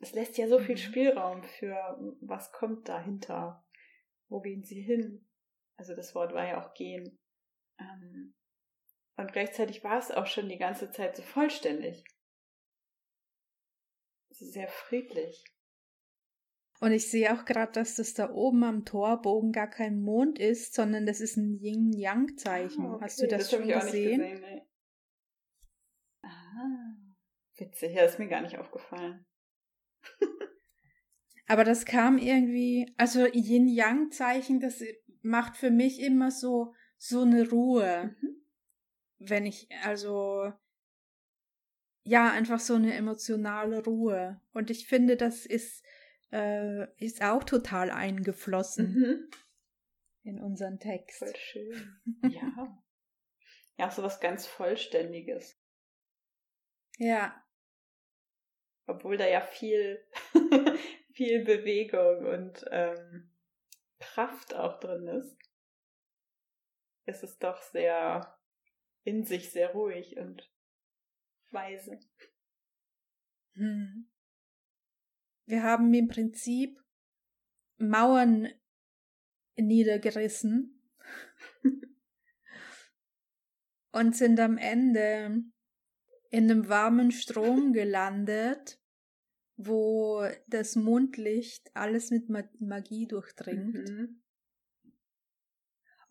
es 0.00 0.14
lässt 0.14 0.38
ja 0.38 0.48
so 0.48 0.58
viel 0.58 0.76
mhm. 0.76 0.80
Spielraum 0.80 1.42
für 1.42 1.98
was 2.22 2.52
kommt 2.52 2.88
dahinter. 2.88 3.62
Wo 4.28 4.40
gehen 4.40 4.64
sie 4.64 4.80
hin? 4.80 5.28
Also 5.76 5.94
das 5.94 6.14
Wort 6.14 6.32
war 6.32 6.46
ja 6.46 6.64
auch 6.64 6.72
gehen. 6.72 7.18
Ähm, 7.78 8.34
und 9.16 9.32
gleichzeitig 9.32 9.82
war 9.82 9.98
es 9.98 10.10
auch 10.10 10.26
schon 10.26 10.48
die 10.48 10.58
ganze 10.58 10.90
Zeit 10.90 11.16
so 11.16 11.22
vollständig. 11.22 12.04
Sehr 14.30 14.68
friedlich. 14.68 15.44
Und 16.80 16.92
ich 16.92 17.10
sehe 17.10 17.32
auch 17.32 17.46
gerade, 17.46 17.72
dass 17.72 17.94
das 17.94 18.12
da 18.12 18.30
oben 18.30 18.62
am 18.62 18.84
Torbogen 18.84 19.52
gar 19.52 19.68
kein 19.68 20.02
Mond 20.02 20.38
ist, 20.38 20.74
sondern 20.74 21.06
das 21.06 21.20
ist 21.20 21.38
ein 21.38 21.58
Yin-Yang-Zeichen. 21.58 22.84
Ah, 22.84 22.94
okay. 22.94 23.04
Hast 23.04 23.22
du 23.22 23.26
das, 23.26 23.48
das 23.48 23.50
schon 23.50 23.66
gesehen? 23.66 24.20
gesehen 24.20 24.40
nee. 24.42 24.62
Ah, 26.22 26.96
witzig. 27.56 27.94
Ja, 27.94 28.04
ist 28.04 28.18
mir 28.18 28.28
gar 28.28 28.42
nicht 28.42 28.58
aufgefallen. 28.58 29.24
Aber 31.46 31.64
das 31.64 31.86
kam 31.86 32.18
irgendwie, 32.18 32.92
also 32.98 33.24
Yin-Yang-Zeichen, 33.24 34.60
das 34.60 34.82
macht 35.22 35.56
für 35.56 35.70
mich 35.70 36.00
immer 36.00 36.30
so, 36.30 36.74
so 36.98 37.22
eine 37.22 37.48
Ruhe. 37.48 38.14
Mhm 38.20 38.45
wenn 39.18 39.46
ich, 39.46 39.68
also, 39.84 40.52
ja, 42.02 42.30
einfach 42.30 42.60
so 42.60 42.74
eine 42.74 42.94
emotionale 42.94 43.82
Ruhe. 43.82 44.40
Und 44.52 44.70
ich 44.70 44.86
finde, 44.86 45.16
das 45.16 45.46
ist, 45.46 45.84
äh, 46.32 46.86
ist 47.04 47.22
auch 47.22 47.44
total 47.44 47.90
eingeflossen 47.90 48.94
mhm. 48.94 49.30
in 50.22 50.40
unseren 50.40 50.78
Text. 50.78 51.18
Voll 51.18 51.36
schön. 51.36 52.00
Ja. 52.30 52.82
ja, 53.76 53.90
so 53.90 54.02
was 54.02 54.20
ganz 54.20 54.46
Vollständiges. 54.46 55.60
Ja. 56.98 57.42
Obwohl 58.86 59.16
da 59.16 59.26
ja 59.26 59.40
viel, 59.40 60.04
viel 61.12 61.44
Bewegung 61.44 62.26
und 62.26 62.64
ähm, 62.70 63.30
Kraft 63.98 64.54
auch 64.54 64.78
drin 64.80 65.08
ist, 65.08 65.36
ist 67.06 67.22
es 67.22 67.38
doch 67.38 67.60
sehr 67.62 68.35
in 69.06 69.24
sich 69.24 69.50
sehr 69.50 69.70
ruhig 69.70 70.16
und 70.16 70.52
weise. 71.52 72.00
Hm. 73.54 74.10
Wir 75.46 75.62
haben 75.62 75.94
im 75.94 76.08
Prinzip 76.08 76.78
Mauern 77.78 78.48
niedergerissen 79.56 80.82
und 83.92 84.16
sind 84.16 84.40
am 84.40 84.58
Ende 84.58 85.44
in 86.30 86.50
einem 86.50 86.68
warmen 86.68 87.12
Strom 87.12 87.72
gelandet, 87.72 88.82
wo 89.56 90.26
das 90.48 90.74
Mondlicht 90.74 91.70
alles 91.74 92.10
mit 92.10 92.28
Magie 92.58 93.06
durchdringt. 93.06 93.88
Mhm. 93.88 94.22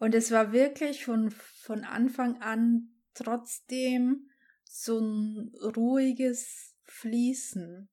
Und 0.06 0.14
es 0.14 0.30
war 0.30 0.52
wirklich 0.52 1.04
von, 1.04 1.32
von 1.32 1.84
Anfang 1.84 2.40
an 2.40 2.94
trotzdem 3.16 4.30
so 4.64 5.00
ein 5.00 5.52
ruhiges 5.76 6.78
Fließen. 6.84 7.90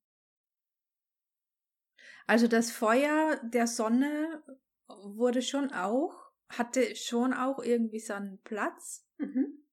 Also 2.27 2.47
das 2.47 2.69
Feuer 2.69 3.41
der 3.43 3.65
Sonne 3.65 4.43
wurde 4.85 5.41
schon 5.41 5.73
auch, 5.73 6.13
hatte 6.49 6.95
schon 6.95 7.33
auch 7.33 7.57
irgendwie 7.57 7.99
seinen 7.99 8.39
Platz. 8.43 9.07
Mhm. 9.17 9.65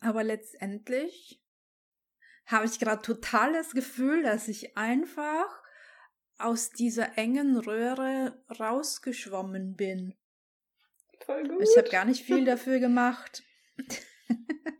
Aber 0.00 0.24
letztendlich 0.24 1.44
habe 2.46 2.64
ich 2.64 2.78
gerade 2.78 3.02
total 3.02 3.52
das 3.52 3.72
Gefühl, 3.72 4.22
dass 4.22 4.48
ich 4.48 4.78
einfach 4.78 5.62
aus 6.38 6.70
dieser 6.70 7.18
engen 7.18 7.58
Röhre 7.58 8.42
rausgeschwommen 8.58 9.76
bin. 9.76 10.16
Voll 11.24 11.48
gut. 11.48 11.62
Ich 11.62 11.76
habe 11.76 11.88
gar 11.88 12.04
nicht 12.04 12.24
viel 12.24 12.44
dafür 12.44 12.78
gemacht. 12.78 13.42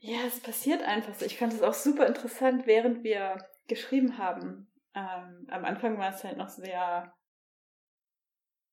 ja, 0.00 0.18
es 0.26 0.40
passiert 0.40 0.82
einfach 0.82 1.14
so. 1.14 1.24
Ich 1.24 1.38
fand 1.38 1.52
es 1.52 1.62
auch 1.62 1.74
super 1.74 2.06
interessant, 2.06 2.66
während 2.66 3.04
wir 3.04 3.38
geschrieben 3.68 4.18
haben. 4.18 4.70
Ähm, 4.94 5.46
am 5.48 5.64
Anfang 5.64 5.98
war 5.98 6.14
es 6.14 6.24
halt 6.24 6.36
noch 6.36 6.48
sehr, 6.48 7.14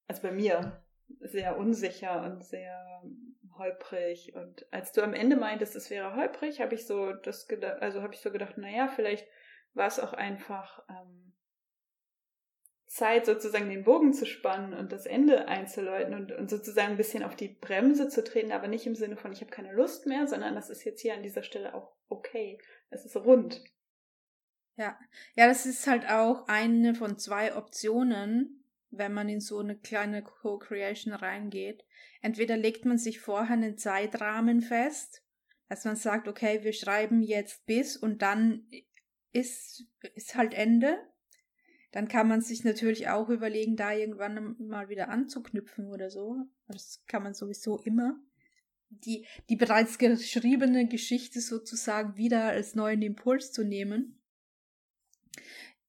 also 0.08 0.22
bei 0.22 0.32
mir, 0.32 0.84
sehr 1.22 1.58
unsicher 1.58 2.24
und 2.24 2.44
sehr 2.44 3.04
holprig. 3.58 4.34
Und 4.36 4.66
als 4.72 4.92
du 4.92 5.02
am 5.02 5.14
Ende 5.14 5.36
meintest, 5.36 5.76
es 5.76 5.90
wäre 5.90 6.16
holprig, 6.16 6.62
habe 6.62 6.76
ich 6.76 6.86
so 6.86 7.14
das 7.14 7.48
gedacht, 7.48 7.82
also 7.82 8.02
habe 8.02 8.14
ich 8.14 8.22
so 8.22 8.32
gedacht, 8.32 8.58
naja, 8.58 8.88
vielleicht 8.88 9.28
war 9.74 9.88
es 9.88 10.00
auch 10.00 10.14
einfach 10.14 10.84
ähm, 10.90 11.34
Zeit, 12.90 13.28
sozusagen 13.28 13.70
den 13.70 13.84
Bogen 13.84 14.14
zu 14.14 14.26
spannen 14.26 14.74
und 14.74 14.92
das 14.92 15.06
Ende 15.06 15.48
einzuläuten 15.48 16.16
und, 16.16 16.32
und 16.32 16.50
sozusagen 16.50 16.92
ein 16.92 16.98
bisschen 16.98 17.24
auf 17.24 17.36
die 17.36 17.50
Bremse 17.50 18.10
zu 18.10 18.24
treten, 18.24 18.52
aber 18.52 18.68
nicht 18.68 18.88
im 18.88 18.96
Sinne 18.96 19.16
von, 19.16 19.32
ich 19.32 19.42
habe 19.42 19.52
keine 19.52 19.74
Lust 19.74 20.08
mehr, 20.08 20.26
sondern 20.26 20.56
das 20.56 20.72
ist 20.72 20.84
jetzt 20.84 21.02
hier 21.02 21.14
an 21.14 21.22
dieser 21.22 21.44
Stelle 21.44 21.76
auch 21.76 21.94
okay. 22.10 22.58
Es 22.90 23.06
ist 23.06 23.16
rund. 23.16 23.64
Ja, 24.76 24.98
ja, 25.36 25.48
das 25.48 25.68
ist 25.68 25.86
halt 25.86 26.10
auch 26.10 26.48
eine 26.48 26.96
von 26.96 27.20
zwei 27.20 27.56
Optionen, 27.56 28.64
wenn 28.90 29.14
man 29.14 29.30
in 29.30 29.40
so 29.40 29.60
eine 29.60 29.78
kleine 29.78 30.24
Co-Creation 30.24 31.14
reingeht. 31.14 31.86
Entweder 32.22 32.58
legt 32.58 32.86
man 32.86 32.98
sich 32.98 33.20
vorher 33.20 33.54
einen 33.54 33.78
Zeitrahmen 33.78 34.62
fest, 34.62 35.24
dass 35.68 35.86
man 35.86 35.96
sagt, 35.96 36.28
okay, 36.28 36.64
wir 36.64 36.74
schreiben 36.74 37.22
jetzt 37.22 37.68
bis 37.68 37.98
und 37.98 38.24
dann 38.24 38.68
ist, 39.32 39.86
ist 40.16 40.34
halt 40.34 40.56
Ende. 40.56 40.98
Dann 41.92 42.08
kann 42.08 42.28
man 42.28 42.42
sich 42.42 42.64
natürlich 42.64 43.10
auch 43.10 43.30
überlegen, 43.30 43.76
da 43.76 43.94
irgendwann 43.94 44.56
mal 44.60 44.90
wieder 44.90 45.10
anzuknüpfen 45.10 45.88
oder 45.88 46.10
so. 46.10 46.46
Das 46.68 47.04
kann 47.08 47.24
man 47.24 47.34
sowieso 47.34 47.80
immer. 47.80 48.20
Die, 48.90 49.26
die 49.50 49.56
bereits 49.56 49.98
geschriebene 49.98 50.88
Geschichte 50.88 51.42
sozusagen 51.42 52.16
wieder 52.18 52.46
als 52.46 52.76
neuen 52.76 53.02
Impuls 53.02 53.52
zu 53.52 53.64
nehmen. 53.64 54.20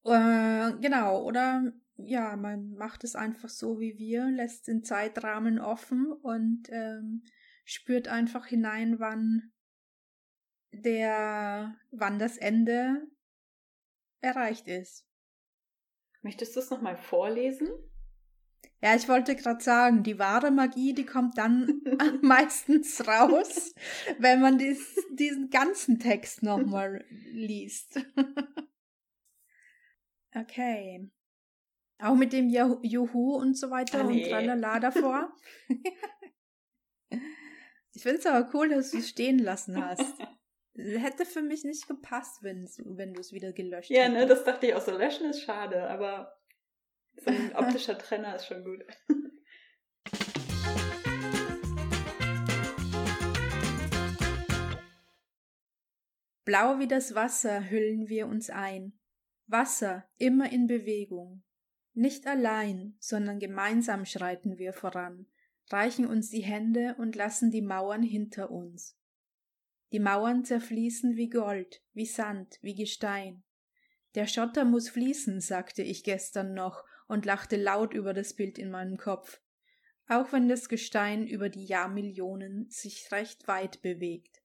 Äh, 0.03 0.73
genau, 0.81 1.23
oder 1.23 1.73
ja, 1.97 2.35
man 2.35 2.73
macht 2.73 3.03
es 3.03 3.15
einfach 3.15 3.49
so 3.49 3.79
wie 3.79 3.97
wir, 3.97 4.25
lässt 4.25 4.67
den 4.67 4.83
Zeitrahmen 4.83 5.59
offen 5.59 6.11
und 6.11 6.67
ähm, 6.69 7.23
spürt 7.63 8.07
einfach 8.07 8.47
hinein, 8.47 8.99
wann 8.99 9.51
der, 10.71 11.75
wann 11.91 12.17
das 12.17 12.37
Ende 12.37 13.07
erreicht 14.21 14.67
ist. 14.67 15.05
Möchtest 16.21 16.55
du 16.55 16.59
es 16.59 16.69
nochmal 16.69 16.97
vorlesen? 16.97 17.69
Ja, 18.83 18.95
ich 18.95 19.07
wollte 19.07 19.35
gerade 19.35 19.63
sagen, 19.63 20.01
die 20.01 20.17
wahre 20.17 20.49
Magie, 20.49 20.93
die 20.93 21.05
kommt 21.05 21.37
dann 21.37 21.81
meistens 22.21 23.07
raus, 23.07 23.75
wenn 24.17 24.41
man 24.41 24.57
dies, 24.57 24.95
diesen 25.11 25.51
ganzen 25.51 25.99
Text 25.99 26.41
nochmal 26.41 27.05
liest. 27.31 27.99
okay. 30.35 31.11
Auch 31.99 32.15
mit 32.15 32.33
dem 32.33 32.49
Juhu 32.49 33.35
und 33.35 33.55
so 33.55 33.69
weiter 33.69 34.03
nee. 34.03 34.23
und 34.23 34.29
tralala 34.29 34.79
davor. 34.79 35.31
ich 37.93 38.01
finde 38.01 38.17
es 38.17 38.25
aber 38.25 38.49
cool, 38.55 38.69
dass 38.69 38.89
du 38.89 38.97
es 38.97 39.09
stehen 39.09 39.37
lassen 39.37 39.83
hast. 39.83 40.15
Hätte 40.75 41.25
für 41.25 41.41
mich 41.41 41.63
nicht 41.63 41.87
gepasst, 41.87 42.43
wenn, 42.43 42.69
wenn 42.85 43.13
du 43.13 43.19
es 43.19 43.33
wieder 43.33 43.51
gelöscht 43.51 43.89
hättest. 43.89 44.07
Ja, 44.07 44.09
ne, 44.09 44.25
das 44.25 44.43
dachte 44.45 44.67
ich 44.67 44.73
auch 44.73 44.81
so. 44.81 44.91
Löschen 44.91 45.29
ist 45.29 45.41
schade, 45.41 45.89
aber 45.89 46.33
so 47.17 47.29
ein 47.29 47.55
optischer 47.55 47.97
Trenner 47.97 48.35
ist 48.35 48.47
schon 48.47 48.63
gut. 48.63 48.83
Blau 56.45 56.79
wie 56.79 56.87
das 56.87 57.13
Wasser 57.15 57.69
hüllen 57.69 58.09
wir 58.09 58.27
uns 58.27 58.49
ein. 58.49 58.93
Wasser 59.47 60.05
immer 60.17 60.51
in 60.51 60.67
Bewegung. 60.67 61.43
Nicht 61.93 62.25
allein, 62.25 62.95
sondern 62.99 63.39
gemeinsam 63.39 64.05
schreiten 64.05 64.57
wir 64.57 64.73
voran, 64.73 65.27
reichen 65.69 66.05
uns 66.07 66.29
die 66.29 66.41
Hände 66.41 66.95
und 66.97 67.15
lassen 67.15 67.51
die 67.51 67.61
Mauern 67.61 68.01
hinter 68.01 68.49
uns. 68.49 68.97
Die 69.91 69.99
Mauern 69.99 70.45
zerfließen 70.45 71.17
wie 71.17 71.29
Gold, 71.29 71.81
wie 71.93 72.05
Sand, 72.05 72.59
wie 72.61 72.75
Gestein. 72.75 73.43
Der 74.15 74.25
Schotter 74.25 74.65
muss 74.65 74.89
fließen, 74.89 75.41
sagte 75.41 75.83
ich 75.83 76.03
gestern 76.03 76.53
noch 76.53 76.85
und 77.07 77.25
lachte 77.25 77.57
laut 77.57 77.93
über 77.93 78.13
das 78.13 78.33
Bild 78.33 78.57
in 78.57 78.71
meinem 78.71 78.97
Kopf, 78.97 79.41
auch 80.07 80.31
wenn 80.31 80.47
das 80.47 80.69
Gestein 80.69 81.27
über 81.27 81.49
die 81.49 81.65
Jahrmillionen 81.65 82.69
sich 82.69 83.11
recht 83.11 83.47
weit 83.47 83.81
bewegt. 83.81 84.41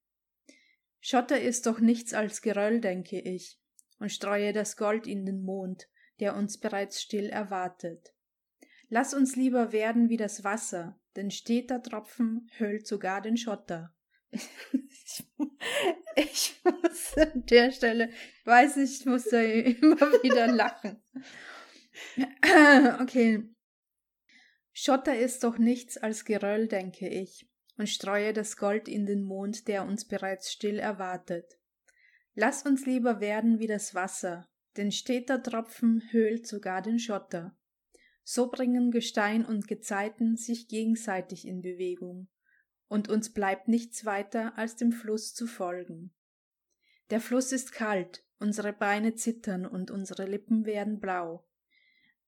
Schotter 1.01 1.41
ist 1.41 1.67
doch 1.67 1.79
nichts 1.79 2.13
als 2.13 2.43
Geröll, 2.43 2.81
denke 2.81 3.21
ich, 3.21 3.61
und 3.99 4.11
streue 4.11 4.53
das 4.53 4.77
Gold 4.77 5.07
in 5.07 5.25
den 5.25 5.43
Mond, 5.43 5.89
der 6.19 6.35
uns 6.35 6.59
bereits 6.59 7.01
still 7.01 7.29
erwartet. 7.29 8.13
Lass 8.89 9.15
uns 9.15 9.37
lieber 9.37 9.73
werden 9.73 10.09
wie 10.09 10.17
das 10.17 10.43
Wasser, 10.45 10.99
denn 11.15 11.31
steter 11.31 11.83
Tropfen 11.83 12.51
höhlt 12.57 12.87
sogar 12.87 13.21
den 13.21 13.37
Schotter. 13.37 13.96
ich, 16.17 16.61
muss 16.65 17.17
an 17.17 17.47
der 17.47 17.71
Stelle, 17.73 18.11
ich 18.11 18.47
weiß 18.47 18.77
nicht, 18.77 19.01
ich 19.01 19.07
muss 19.07 19.25
da 19.25 19.41
immer 19.41 20.01
wieder 20.23 20.47
lachen. 20.49 21.03
okay. 23.01 23.43
Schotter 24.73 25.17
ist 25.19 25.43
doch 25.43 25.59
nichts 25.59 25.97
als 25.97 26.25
Geröll, 26.25 26.69
denke 26.69 27.09
ich, 27.09 27.49
und 27.79 27.89
streue 27.89 28.33
das 28.33 28.57
Gold 28.57 28.89
in 28.89 29.07
den 29.07 29.23
Mond, 29.23 29.69
der 29.69 29.85
uns 29.85 30.07
bereits 30.07 30.53
still 30.53 30.79
erwartet. 30.79 31.59
Lass 32.35 32.65
uns 32.65 32.85
lieber 32.85 33.21
werden 33.21 33.59
wie 33.59 33.67
das 33.67 33.95
Wasser, 33.95 34.47
denn 34.77 34.93
steter 34.93 35.43
Tropfen 35.43 36.03
höhlt 36.11 36.47
sogar 36.47 36.83
den 36.83 36.99
Schotter. 36.99 37.57
So 38.23 38.51
bringen 38.51 38.91
Gestein 38.91 39.47
und 39.47 39.69
Gezeiten 39.69 40.37
sich 40.37 40.69
gegenseitig 40.69 41.47
in 41.47 41.63
Bewegung, 41.63 42.29
und 42.89 43.09
uns 43.09 43.33
bleibt 43.33 43.69
nichts 43.69 44.05
weiter, 44.05 44.57
als 44.57 44.77
dem 44.77 44.93
Fluss 44.93 45.35
zu 45.35 45.47
folgen. 45.47 46.13
Der 47.11 47.21
Fluss 47.21 47.53
ist 47.53 47.73
kalt, 47.73 48.25
unsere 48.39 48.73
Beine 48.73 49.15
zittern 49.15 49.67
und 49.67 49.91
unsere 49.91 50.27
Lippen 50.27 50.67
werden 50.67 51.01
blau. 51.01 51.47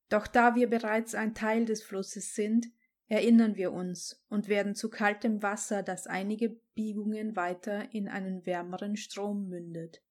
Doch 0.09 0.27
da 0.27 0.55
wir 0.55 0.69
bereits 0.69 1.15
ein 1.15 1.35
Teil 1.35 1.65
des 1.65 1.83
Flusses 1.83 2.33
sind, 2.33 2.67
erinnern 3.07 3.55
wir 3.55 3.71
uns 3.71 4.23
und 4.29 4.47
werden 4.47 4.75
zu 4.75 4.89
kaltem 4.89 5.41
Wasser, 5.41 5.83
das 5.83 6.07
einige 6.07 6.59
Biegungen 6.75 7.35
weiter 7.35 7.93
in 7.93 8.07
einen 8.07 8.45
wärmeren 8.45 8.95
Strom 8.95 9.49
mündet. 9.49 10.01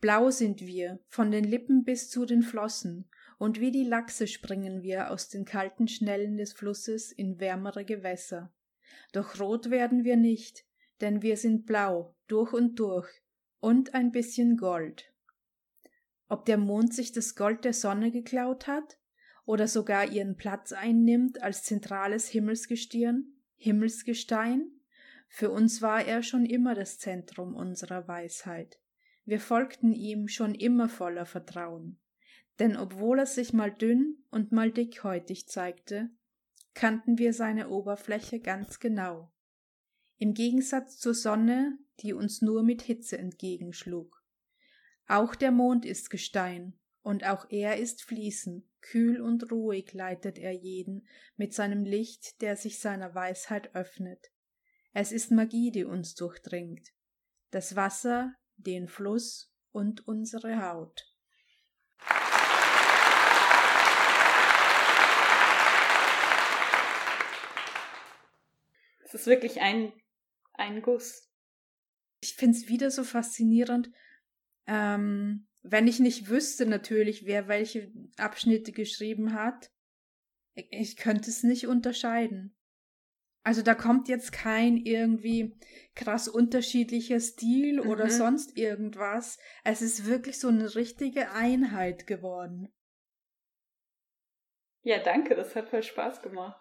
Blau 0.00 0.30
sind 0.30 0.60
wir, 0.60 1.00
von 1.08 1.30
den 1.30 1.44
Lippen 1.44 1.84
bis 1.84 2.10
zu 2.10 2.26
den 2.26 2.42
Flossen, 2.42 3.08
und 3.38 3.58
wie 3.58 3.70
die 3.70 3.84
Lachse 3.84 4.26
springen 4.26 4.82
wir 4.82 5.10
aus 5.10 5.28
den 5.28 5.44
kalten 5.44 5.88
Schnellen 5.88 6.36
des 6.36 6.52
Flusses 6.52 7.10
in 7.10 7.40
wärmere 7.40 7.84
Gewässer. 7.84 8.52
Doch 9.12 9.40
rot 9.40 9.70
werden 9.70 10.04
wir 10.04 10.16
nicht, 10.16 10.64
denn 11.00 11.22
wir 11.22 11.36
sind 11.36 11.66
blau, 11.66 12.14
durch 12.26 12.52
und 12.52 12.78
durch, 12.78 13.08
und 13.60 13.94
ein 13.94 14.12
bisschen 14.12 14.56
Gold. 14.56 15.12
Ob 16.28 16.44
der 16.46 16.58
Mond 16.58 16.94
sich 16.94 17.12
das 17.12 17.34
Gold 17.34 17.64
der 17.64 17.74
Sonne 17.74 18.10
geklaut 18.10 18.66
hat 18.66 18.98
oder 19.44 19.68
sogar 19.68 20.10
ihren 20.10 20.36
Platz 20.36 20.72
einnimmt 20.72 21.42
als 21.42 21.62
zentrales 21.62 22.28
Himmelsgestirn, 22.28 23.34
Himmelsgestein, 23.56 24.70
für 25.28 25.50
uns 25.50 25.82
war 25.82 26.04
er 26.04 26.22
schon 26.22 26.46
immer 26.46 26.74
das 26.74 26.98
Zentrum 26.98 27.54
unserer 27.54 28.06
Weisheit. 28.06 28.78
Wir 29.24 29.40
folgten 29.40 29.92
ihm 29.92 30.28
schon 30.28 30.54
immer 30.54 30.88
voller 30.88 31.26
Vertrauen. 31.26 31.98
Denn 32.58 32.76
obwohl 32.76 33.18
er 33.18 33.26
sich 33.26 33.52
mal 33.52 33.72
dünn 33.72 34.24
und 34.30 34.52
mal 34.52 34.70
dickhäutig 34.70 35.48
zeigte, 35.48 36.10
kannten 36.74 37.18
wir 37.18 37.32
seine 37.32 37.70
Oberfläche 37.70 38.40
ganz 38.40 38.80
genau. 38.80 39.32
Im 40.16 40.34
Gegensatz 40.34 40.98
zur 40.98 41.14
Sonne, 41.14 41.78
die 42.00 42.12
uns 42.12 42.42
nur 42.42 42.62
mit 42.62 42.82
Hitze 42.82 43.18
entgegenschlug. 43.18 44.22
Auch 45.06 45.34
der 45.34 45.50
Mond 45.50 45.84
ist 45.84 46.10
Gestein, 46.10 46.78
und 47.02 47.24
auch 47.24 47.46
er 47.50 47.76
ist 47.76 48.02
Fließen, 48.02 48.66
kühl 48.80 49.20
und 49.20 49.50
ruhig 49.50 49.92
leitet 49.92 50.38
er 50.38 50.52
jeden 50.52 51.06
mit 51.36 51.52
seinem 51.52 51.84
Licht, 51.84 52.40
der 52.40 52.56
sich 52.56 52.78
seiner 52.78 53.14
Weisheit 53.14 53.74
öffnet. 53.74 54.32
Es 54.92 55.12
ist 55.12 55.30
Magie, 55.30 55.70
die 55.70 55.84
uns 55.84 56.14
durchdringt. 56.14 56.88
Das 57.50 57.76
Wasser, 57.76 58.34
den 58.56 58.88
Fluss 58.88 59.52
und 59.70 60.06
unsere 60.08 60.62
Haut. 60.62 61.13
Es 69.14 69.20
ist 69.20 69.26
wirklich 69.28 69.60
ein, 69.60 69.92
ein 70.54 70.82
Guss. 70.82 71.30
Ich 72.20 72.34
finde 72.34 72.58
es 72.58 72.68
wieder 72.68 72.90
so 72.90 73.04
faszinierend, 73.04 73.92
ähm, 74.66 75.46
wenn 75.62 75.86
ich 75.86 76.00
nicht 76.00 76.28
wüsste 76.28 76.66
natürlich, 76.66 77.24
wer 77.24 77.46
welche 77.46 77.92
Abschnitte 78.16 78.72
geschrieben 78.72 79.34
hat, 79.34 79.70
ich 80.54 80.96
könnte 80.96 81.30
es 81.30 81.44
nicht 81.44 81.68
unterscheiden. 81.68 82.56
Also 83.44 83.62
da 83.62 83.76
kommt 83.76 84.08
jetzt 84.08 84.32
kein 84.32 84.78
irgendwie 84.78 85.56
krass 85.94 86.26
unterschiedlicher 86.26 87.20
Stil 87.20 87.82
mhm. 87.82 87.90
oder 87.90 88.10
sonst 88.10 88.56
irgendwas. 88.58 89.38
Es 89.62 89.80
ist 89.80 90.06
wirklich 90.06 90.40
so 90.40 90.48
eine 90.48 90.74
richtige 90.74 91.30
Einheit 91.30 92.08
geworden. 92.08 92.74
Ja, 94.82 94.98
danke, 94.98 95.36
das 95.36 95.54
hat 95.54 95.68
voll 95.68 95.84
Spaß 95.84 96.20
gemacht. 96.20 96.60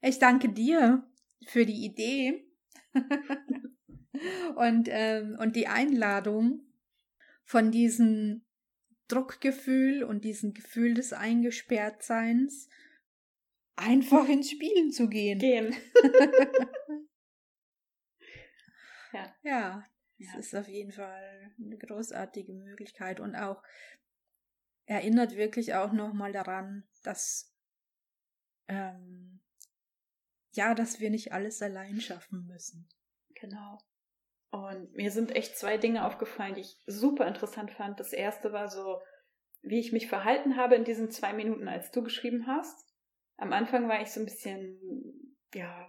Ich 0.00 0.18
danke 0.18 0.48
dir 0.48 1.06
für 1.46 1.66
die 1.66 1.84
Idee 1.84 2.46
und, 4.56 4.88
ähm, 4.90 5.36
und 5.40 5.56
die 5.56 5.66
Einladung 5.66 6.66
von 7.44 7.70
diesen 7.70 8.44
Druckgefühl 9.08 10.04
und 10.04 10.24
diesem 10.24 10.54
Gefühl 10.54 10.94
des 10.94 11.12
Eingesperrtseins 11.12 12.68
einfach 13.76 14.28
ins 14.28 14.50
Spielen 14.50 14.92
zu 14.92 15.08
gehen. 15.08 15.38
Gehen. 15.38 15.74
ja. 19.12 19.34
Ja, 19.42 19.86
das 20.18 20.32
ja. 20.32 20.38
ist 20.38 20.54
auf 20.54 20.68
jeden 20.68 20.92
Fall 20.92 21.52
eine 21.58 21.78
großartige 21.78 22.52
Möglichkeit 22.52 23.20
und 23.20 23.34
auch 23.34 23.62
erinnert 24.86 25.36
wirklich 25.36 25.74
auch 25.74 25.92
nochmal 25.92 26.32
daran, 26.32 26.84
dass 27.02 27.54
ähm, 28.68 29.39
ja, 30.52 30.74
dass 30.74 31.00
wir 31.00 31.10
nicht 31.10 31.32
alles 31.32 31.62
allein 31.62 32.00
schaffen 32.00 32.46
müssen. 32.46 32.88
Genau. 33.34 33.78
Und 34.50 34.92
mir 34.94 35.10
sind 35.10 35.34
echt 35.34 35.56
zwei 35.56 35.76
Dinge 35.76 36.04
aufgefallen, 36.04 36.54
die 36.54 36.62
ich 36.62 36.76
super 36.86 37.26
interessant 37.26 37.70
fand. 37.70 38.00
Das 38.00 38.12
erste 38.12 38.52
war 38.52 38.68
so, 38.68 39.00
wie 39.62 39.78
ich 39.78 39.92
mich 39.92 40.08
verhalten 40.08 40.56
habe 40.56 40.74
in 40.74 40.84
diesen 40.84 41.10
zwei 41.10 41.32
Minuten, 41.32 41.68
als 41.68 41.90
du 41.92 42.02
geschrieben 42.02 42.46
hast. 42.46 42.86
Am 43.36 43.52
Anfang 43.52 43.88
war 43.88 44.02
ich 44.02 44.10
so 44.10 44.20
ein 44.20 44.26
bisschen, 44.26 45.38
ja, 45.54 45.88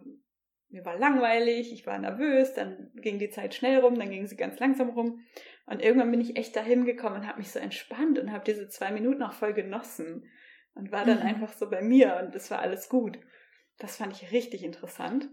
mir 0.70 0.86
war 0.86 0.97
langweilig, 0.97 1.74
ich 1.74 1.86
war 1.86 1.97
nervös, 1.97 2.53
dann 2.53 2.91
ging 2.95 3.20
die 3.20 3.30
Zeit 3.30 3.55
schnell 3.55 3.80
rum, 3.80 3.95
dann 3.95 4.09
ging 4.09 4.28
sie 4.28 4.38
ganz 4.38 4.59
langsam 4.59 4.89
rum. 4.89 5.26
Und 5.66 5.82
irgendwann 5.82 6.12
bin 6.12 6.22
ich 6.22 6.38
echt 6.38 6.55
dahin 6.55 6.86
gekommen 6.86 7.18
und 7.18 7.28
habe 7.28 7.39
mich 7.39 7.51
so 7.51 7.59
entspannt 7.59 8.20
und 8.20 8.32
habe 8.32 8.43
diese 8.45 8.70
zwei 8.70 8.91
Minuten 8.91 9.24
auch 9.24 9.34
voll 9.34 9.53
genossen 9.53 10.30
und 10.76 10.91
war 10.91 11.03
dann 11.03 11.20
mhm. 11.20 11.26
einfach 11.26 11.53
so 11.53 11.70
bei 11.70 11.82
mir 11.82 12.22
und 12.24 12.36
es 12.36 12.51
war 12.51 12.59
alles 12.59 12.89
gut. 12.89 13.20
Das 13.82 13.97
fand 13.97 14.13
ich 14.13 14.32
richtig 14.32 14.63
interessant. 14.63 15.27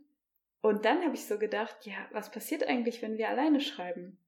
Und 0.62 0.86
dann 0.86 1.04
habe 1.04 1.14
ich 1.14 1.26
so 1.26 1.38
gedacht, 1.38 1.84
ja, 1.84 2.08
was 2.12 2.30
passiert 2.30 2.66
eigentlich, 2.66 3.02
wenn 3.02 3.18
wir 3.18 3.28
alleine 3.28 3.60
schreiben? 3.60 4.18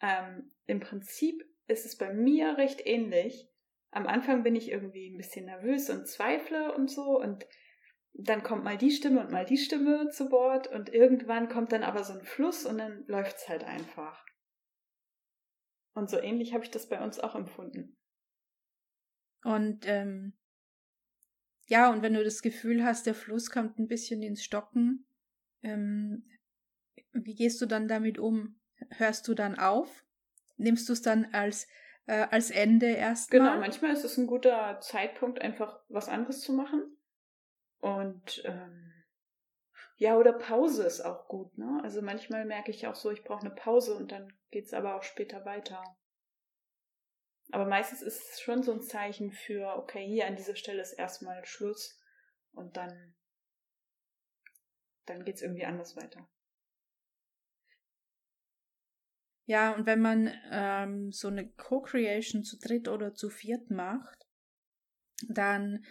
Ähm, 0.00 0.52
Im 0.66 0.78
Prinzip 0.78 1.44
ist 1.66 1.84
es 1.84 1.98
bei 1.98 2.12
mir 2.12 2.56
recht 2.56 2.86
ähnlich. 2.86 3.50
Am 3.90 4.06
Anfang 4.06 4.44
bin 4.44 4.54
ich 4.54 4.70
irgendwie 4.70 5.08
ein 5.10 5.16
bisschen 5.16 5.46
nervös 5.46 5.90
und 5.90 6.06
zweifle 6.06 6.72
und 6.72 6.88
so 6.88 7.20
und 7.20 7.46
dann 8.12 8.44
kommt 8.44 8.62
mal 8.62 8.78
die 8.78 8.92
Stimme 8.92 9.20
und 9.20 9.32
mal 9.32 9.44
die 9.44 9.58
Stimme 9.58 10.08
zu 10.10 10.30
Wort 10.30 10.68
und 10.68 10.88
irgendwann 10.94 11.48
kommt 11.48 11.72
dann 11.72 11.82
aber 11.82 12.04
so 12.04 12.12
ein 12.12 12.24
Fluss 12.24 12.64
und 12.66 12.78
dann 12.78 13.04
läuft 13.08 13.38
es 13.38 13.48
halt 13.48 13.64
einfach. 13.64 14.24
Und 15.94 16.08
so 16.08 16.20
ähnlich 16.20 16.54
habe 16.54 16.62
ich 16.62 16.70
das 16.70 16.88
bei 16.88 17.02
uns 17.02 17.18
auch 17.18 17.34
empfunden. 17.34 17.96
Und 19.42 19.88
ähm, 19.88 20.34
ja, 21.66 21.90
und 21.90 22.02
wenn 22.02 22.14
du 22.14 22.22
das 22.22 22.42
Gefühl 22.42 22.84
hast, 22.84 23.06
der 23.06 23.14
Fluss 23.14 23.50
kommt 23.50 23.78
ein 23.78 23.88
bisschen 23.88 24.22
ins 24.22 24.44
Stocken, 24.44 25.06
ähm, 25.62 26.28
wie 27.12 27.34
gehst 27.34 27.60
du 27.60 27.66
dann 27.66 27.88
damit 27.88 28.18
um? 28.18 28.60
Hörst 28.90 29.26
du 29.28 29.34
dann 29.34 29.58
auf? 29.58 30.04
Nimmst 30.56 30.88
du 30.88 30.92
es 30.92 31.02
dann 31.02 31.26
als, 31.32 31.66
äh, 32.06 32.26
als 32.30 32.50
Ende 32.50 32.86
erstmal? 32.86 33.40
Genau, 33.40 33.58
manchmal 33.58 33.92
ist 33.92 34.04
es 34.04 34.18
ein 34.18 34.26
guter 34.26 34.78
Zeitpunkt, 34.80 35.40
einfach 35.40 35.80
was 35.88 36.08
anderes 36.08 36.40
zu 36.40 36.52
machen. 36.52 36.96
Und 37.78 38.42
ähm, 38.44 38.92
ja, 39.96 40.16
oder 40.16 40.32
Pause 40.32 40.84
ist 40.84 41.00
auch 41.00 41.28
gut, 41.28 41.56
ne? 41.56 41.80
Also 41.82 42.02
manchmal 42.02 42.44
merke 42.44 42.70
ich 42.70 42.86
auch 42.86 42.94
so, 42.94 43.10
ich 43.10 43.24
brauche 43.24 43.46
eine 43.46 43.54
Pause 43.54 43.94
und 43.94 44.12
dann 44.12 44.32
geht 44.50 44.66
es 44.66 44.74
aber 44.74 44.96
auch 44.96 45.02
später 45.02 45.44
weiter. 45.44 45.82
Aber 47.54 47.66
meistens 47.66 48.02
ist 48.02 48.20
es 48.32 48.40
schon 48.40 48.64
so 48.64 48.72
ein 48.72 48.82
Zeichen 48.82 49.30
für, 49.30 49.76
okay, 49.76 50.04
hier 50.04 50.26
an 50.26 50.34
dieser 50.34 50.56
Stelle 50.56 50.82
ist 50.82 50.94
erstmal 50.94 51.44
Schluss 51.44 52.00
und 52.50 52.76
dann 52.76 53.14
dann 55.06 55.24
geht 55.24 55.36
es 55.36 55.42
irgendwie 55.42 55.64
anders 55.64 55.94
weiter. 55.94 56.28
Ja, 59.46 59.72
und 59.72 59.86
wenn 59.86 60.00
man 60.00 60.32
ähm, 60.50 61.12
so 61.12 61.28
eine 61.28 61.48
Co-Creation 61.48 62.42
zu 62.42 62.58
dritt 62.58 62.88
oder 62.88 63.14
zu 63.14 63.30
viert 63.30 63.70
macht, 63.70 64.26
dann, 65.28 65.84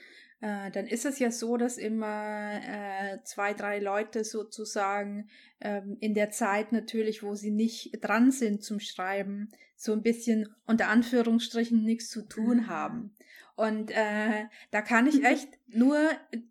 äh, 0.43 0.71
dann 0.71 0.87
ist 0.87 1.05
es 1.05 1.19
ja 1.19 1.31
so, 1.31 1.55
dass 1.55 1.77
immer 1.77 2.59
äh, 2.61 3.23
zwei, 3.23 3.53
drei 3.53 3.79
Leute 3.79 4.25
sozusagen 4.25 5.29
ähm, 5.61 5.95
in 6.01 6.13
der 6.13 6.31
Zeit 6.31 6.73
natürlich, 6.73 7.23
wo 7.23 7.33
sie 7.33 7.51
nicht 7.51 8.03
dran 8.03 8.29
sind 8.29 8.61
zum 8.61 8.81
Schreiben, 8.81 9.53
so 9.77 9.93
ein 9.93 10.01
bisschen 10.01 10.53
unter 10.65 10.89
Anführungsstrichen 10.89 11.81
nichts 11.85 12.09
zu 12.09 12.27
tun 12.27 12.57
mhm. 12.57 12.67
haben. 12.67 13.15
Und 13.55 13.91
äh, 13.91 14.47
da 14.69 14.81
kann 14.81 15.07
ich 15.07 15.23
echt 15.23 15.47
nur 15.67 15.97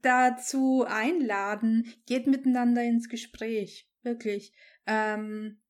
dazu 0.00 0.86
einladen, 0.88 1.92
geht 2.06 2.26
miteinander 2.26 2.82
ins 2.82 3.10
Gespräch. 3.10 3.90
Wirklich. 4.02 4.54
Ähm, 4.86 5.60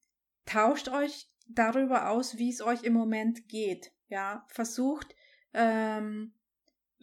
tauscht 0.46 0.88
euch 0.90 1.28
darüber 1.48 2.08
aus, 2.08 2.38
wie 2.38 2.50
es 2.50 2.62
euch 2.62 2.84
im 2.84 2.92
Moment 2.92 3.48
geht. 3.48 3.90
Ja, 4.06 4.46
versucht 4.46 5.12
ähm, 5.54 6.34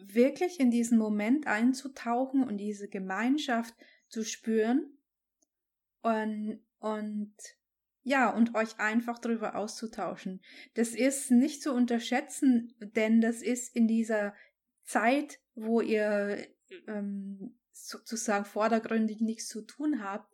wirklich 0.05 0.59
in 0.59 0.71
diesen 0.71 0.97
Moment 0.97 1.47
einzutauchen 1.47 2.43
und 2.43 2.57
diese 2.57 2.87
Gemeinschaft 2.87 3.73
zu 4.07 4.23
spüren 4.23 4.97
und, 6.01 6.59
und 6.79 7.33
ja, 8.03 8.29
und 8.29 8.55
euch 8.55 8.79
einfach 8.79 9.19
darüber 9.19 9.55
auszutauschen. 9.55 10.41
Das 10.73 10.89
ist 10.89 11.31
nicht 11.31 11.61
zu 11.61 11.73
unterschätzen, 11.73 12.73
denn 12.79 13.21
das 13.21 13.41
ist 13.41 13.75
in 13.75 13.87
dieser 13.87 14.33
Zeit, 14.83 15.39
wo 15.53 15.81
ihr 15.81 16.47
ähm, 16.87 17.59
sozusagen 17.71 18.45
vordergründig 18.45 19.21
nichts 19.21 19.47
zu 19.47 19.61
tun 19.61 20.03
habt, 20.03 20.33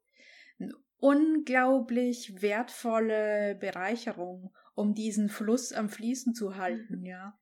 eine 0.59 0.73
unglaublich 0.97 2.41
wertvolle 2.41 3.55
Bereicherung, 3.55 4.53
um 4.73 4.93
diesen 4.93 5.29
Fluss 5.29 5.73
am 5.73 5.89
Fließen 5.89 6.33
zu 6.33 6.55
halten, 6.55 6.99
mhm. 6.99 7.05
ja. 7.05 7.39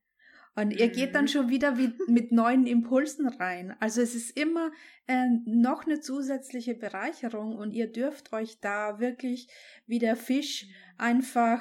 Und 0.56 0.70
ihr 0.70 0.88
geht 0.88 1.14
dann 1.14 1.24
mhm. 1.24 1.28
schon 1.28 1.48
wieder 1.48 1.76
mit 2.06 2.30
neuen 2.30 2.66
Impulsen 2.66 3.28
rein. 3.28 3.76
Also 3.80 4.00
es 4.00 4.14
ist 4.14 4.36
immer 4.36 4.70
äh, 5.06 5.26
noch 5.46 5.84
eine 5.84 6.00
zusätzliche 6.00 6.74
Bereicherung 6.74 7.56
und 7.56 7.72
ihr 7.72 7.90
dürft 7.90 8.32
euch 8.32 8.60
da 8.60 9.00
wirklich 9.00 9.48
wie 9.86 9.98
der 9.98 10.16
Fisch 10.16 10.66
mhm. 10.66 10.74
einfach 10.98 11.60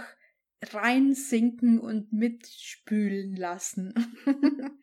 reinsinken 0.61 1.79
und 1.79 2.13
mitspülen 2.13 3.35
lassen. 3.35 3.93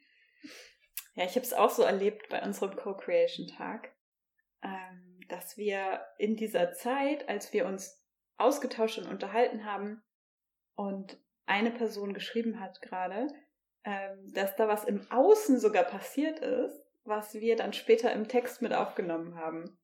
ja, 1.15 1.25
ich 1.25 1.37
habe 1.37 1.47
es 1.47 1.53
auch 1.53 1.71
so 1.71 1.83
erlebt 1.83 2.29
bei 2.29 2.43
unserem 2.43 2.77
Co-Creation-Tag, 2.77 3.95
ähm, 4.63 5.21
dass 5.29 5.57
wir 5.57 6.05
in 6.19 6.37
dieser 6.37 6.73
Zeit, 6.73 7.29
als 7.29 7.53
wir 7.53 7.67
uns 7.67 8.05
ausgetauscht 8.37 8.99
und 8.99 9.07
unterhalten 9.07 9.65
haben 9.65 10.03
und 10.75 11.19
eine 11.47 11.71
Person 11.71 12.13
geschrieben 12.13 12.59
hat 12.61 12.83
gerade, 12.83 13.29
ähm, 13.85 14.33
dass 14.35 14.57
da 14.57 14.69
was 14.69 14.85
im 14.85 15.11
Außen 15.11 15.59
sogar 15.59 15.85
passiert 15.85 16.41
ist, 16.41 16.87
was 17.05 17.35
wir 17.35 17.57
dann 17.57 17.73
später 17.73 18.13
im 18.13 18.29
Text 18.29 18.63
mit 18.63 18.75
aufgenommen 18.75 19.37
haben. 19.37 19.79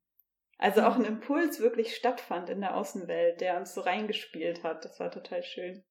Also 0.59 0.83
auch 0.83 0.95
ein 0.95 1.03
mhm. 1.03 1.07
Impuls 1.07 1.61
wirklich 1.61 1.95
stattfand 1.95 2.49
in 2.49 2.61
der 2.61 2.77
Außenwelt, 2.77 3.41
der 3.41 3.59
uns 3.59 3.75
so 3.75 3.83
reingespielt 3.83 4.63
hat. 4.63 4.85
Das 4.85 4.99
war 5.01 5.11
total 5.11 5.43
schön. 5.43 5.85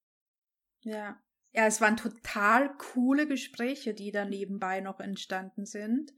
Ja. 0.82 1.20
Ja, 1.56 1.68
es 1.68 1.80
waren 1.80 1.96
total 1.96 2.76
coole 2.78 3.28
Gespräche, 3.28 3.94
die 3.94 4.12
da 4.12 4.26
nebenbei 4.26 4.82
noch 4.82 5.00
entstanden 5.00 5.66
sind. 5.66 6.14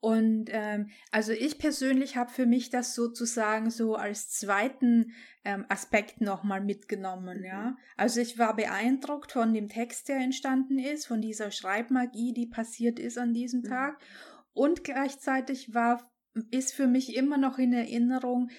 Und 0.00 0.46
ähm, 0.48 0.88
also 1.10 1.32
ich 1.32 1.58
persönlich 1.58 2.16
habe 2.16 2.30
für 2.30 2.46
mich 2.46 2.70
das 2.70 2.94
sozusagen 2.94 3.70
so 3.70 3.96
als 3.96 4.30
zweiten 4.30 5.12
ähm, 5.44 5.66
Aspekt 5.68 6.22
nochmal 6.22 6.62
mitgenommen, 6.62 7.44
ja. 7.44 7.72
Mhm. 7.72 7.78
Also 7.98 8.20
ich 8.20 8.38
war 8.38 8.56
beeindruckt 8.56 9.32
von 9.32 9.52
dem 9.52 9.68
Text, 9.68 10.08
der 10.08 10.16
entstanden 10.16 10.78
ist, 10.78 11.06
von 11.06 11.20
dieser 11.20 11.50
Schreibmagie, 11.50 12.32
die 12.32 12.46
passiert 12.46 12.98
ist 12.98 13.18
an 13.18 13.34
diesem 13.34 13.60
mhm. 13.60 13.68
Tag. 13.68 13.98
Und 14.54 14.84
gleichzeitig 14.84 15.74
war 15.74 16.10
ist 16.50 16.72
für 16.72 16.86
mich 16.86 17.16
immer 17.16 17.36
noch 17.36 17.58
in 17.58 17.72
Erinnerung 17.72 18.50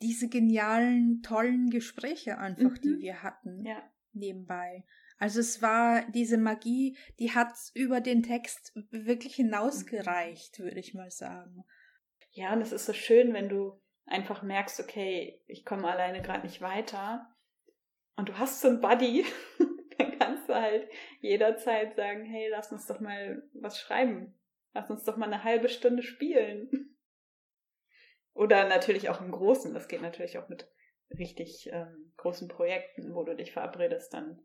diese 0.00 0.28
genialen, 0.28 1.22
tollen 1.22 1.70
Gespräche 1.70 2.38
einfach, 2.38 2.72
mhm. 2.72 2.80
die 2.82 2.98
wir 3.00 3.22
hatten 3.22 3.64
ja. 3.64 3.82
nebenbei. 4.12 4.84
Also 5.18 5.40
es 5.40 5.60
war 5.62 6.04
diese 6.12 6.38
Magie, 6.38 6.96
die 7.18 7.34
hat 7.34 7.52
über 7.74 8.00
den 8.00 8.22
Text 8.22 8.72
wirklich 8.90 9.34
hinausgereicht, 9.34 10.60
würde 10.60 10.78
ich 10.78 10.94
mal 10.94 11.10
sagen. 11.10 11.64
Ja, 12.30 12.52
und 12.52 12.60
es 12.60 12.72
ist 12.72 12.86
so 12.86 12.92
schön, 12.92 13.34
wenn 13.34 13.48
du 13.48 13.80
einfach 14.06 14.42
merkst, 14.42 14.78
okay, 14.80 15.42
ich 15.46 15.64
komme 15.64 15.90
alleine 15.90 16.22
gerade 16.22 16.46
nicht 16.46 16.60
weiter 16.60 17.28
und 18.16 18.28
du 18.28 18.38
hast 18.38 18.60
so 18.60 18.68
einen 18.68 18.80
Buddy, 18.80 19.26
dann 19.98 20.18
kannst 20.18 20.48
du 20.48 20.54
halt 20.54 20.88
jederzeit 21.20 21.96
sagen, 21.96 22.24
hey, 22.24 22.48
lass 22.50 22.70
uns 22.70 22.86
doch 22.86 23.00
mal 23.00 23.42
was 23.54 23.78
schreiben. 23.78 24.38
Lass 24.72 24.90
uns 24.90 25.04
doch 25.04 25.16
mal 25.16 25.26
eine 25.26 25.44
halbe 25.44 25.68
Stunde 25.68 26.02
spielen. 26.02 26.70
Oder 28.34 28.68
natürlich 28.68 29.08
auch 29.08 29.20
im 29.20 29.32
Großen. 29.32 29.74
Das 29.74 29.88
geht 29.88 30.02
natürlich 30.02 30.38
auch 30.38 30.48
mit 30.48 30.70
richtig 31.10 31.68
ähm, 31.72 32.12
großen 32.18 32.48
Projekten, 32.48 33.14
wo 33.14 33.24
du 33.24 33.34
dich 33.34 33.52
verabredest, 33.52 34.12
dann 34.12 34.40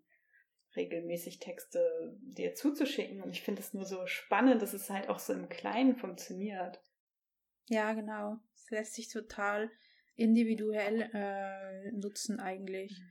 regelmäßig 0.75 1.39
Texte 1.39 2.17
dir 2.21 2.55
zuzuschicken. 2.55 3.21
Und 3.21 3.31
ich 3.31 3.41
finde 3.41 3.61
es 3.61 3.73
nur 3.73 3.85
so 3.85 4.05
spannend, 4.07 4.61
dass 4.61 4.73
es 4.73 4.89
halt 4.89 5.09
auch 5.09 5.19
so 5.19 5.33
im 5.33 5.49
Kleinen 5.49 5.95
funktioniert. 5.95 6.81
Ja, 7.67 7.93
genau. 7.93 8.37
Es 8.55 8.69
lässt 8.69 8.93
sich 8.95 9.09
total 9.09 9.69
individuell 10.15 11.09
äh, 11.13 11.91
nutzen 11.91 12.39
eigentlich. 12.39 13.01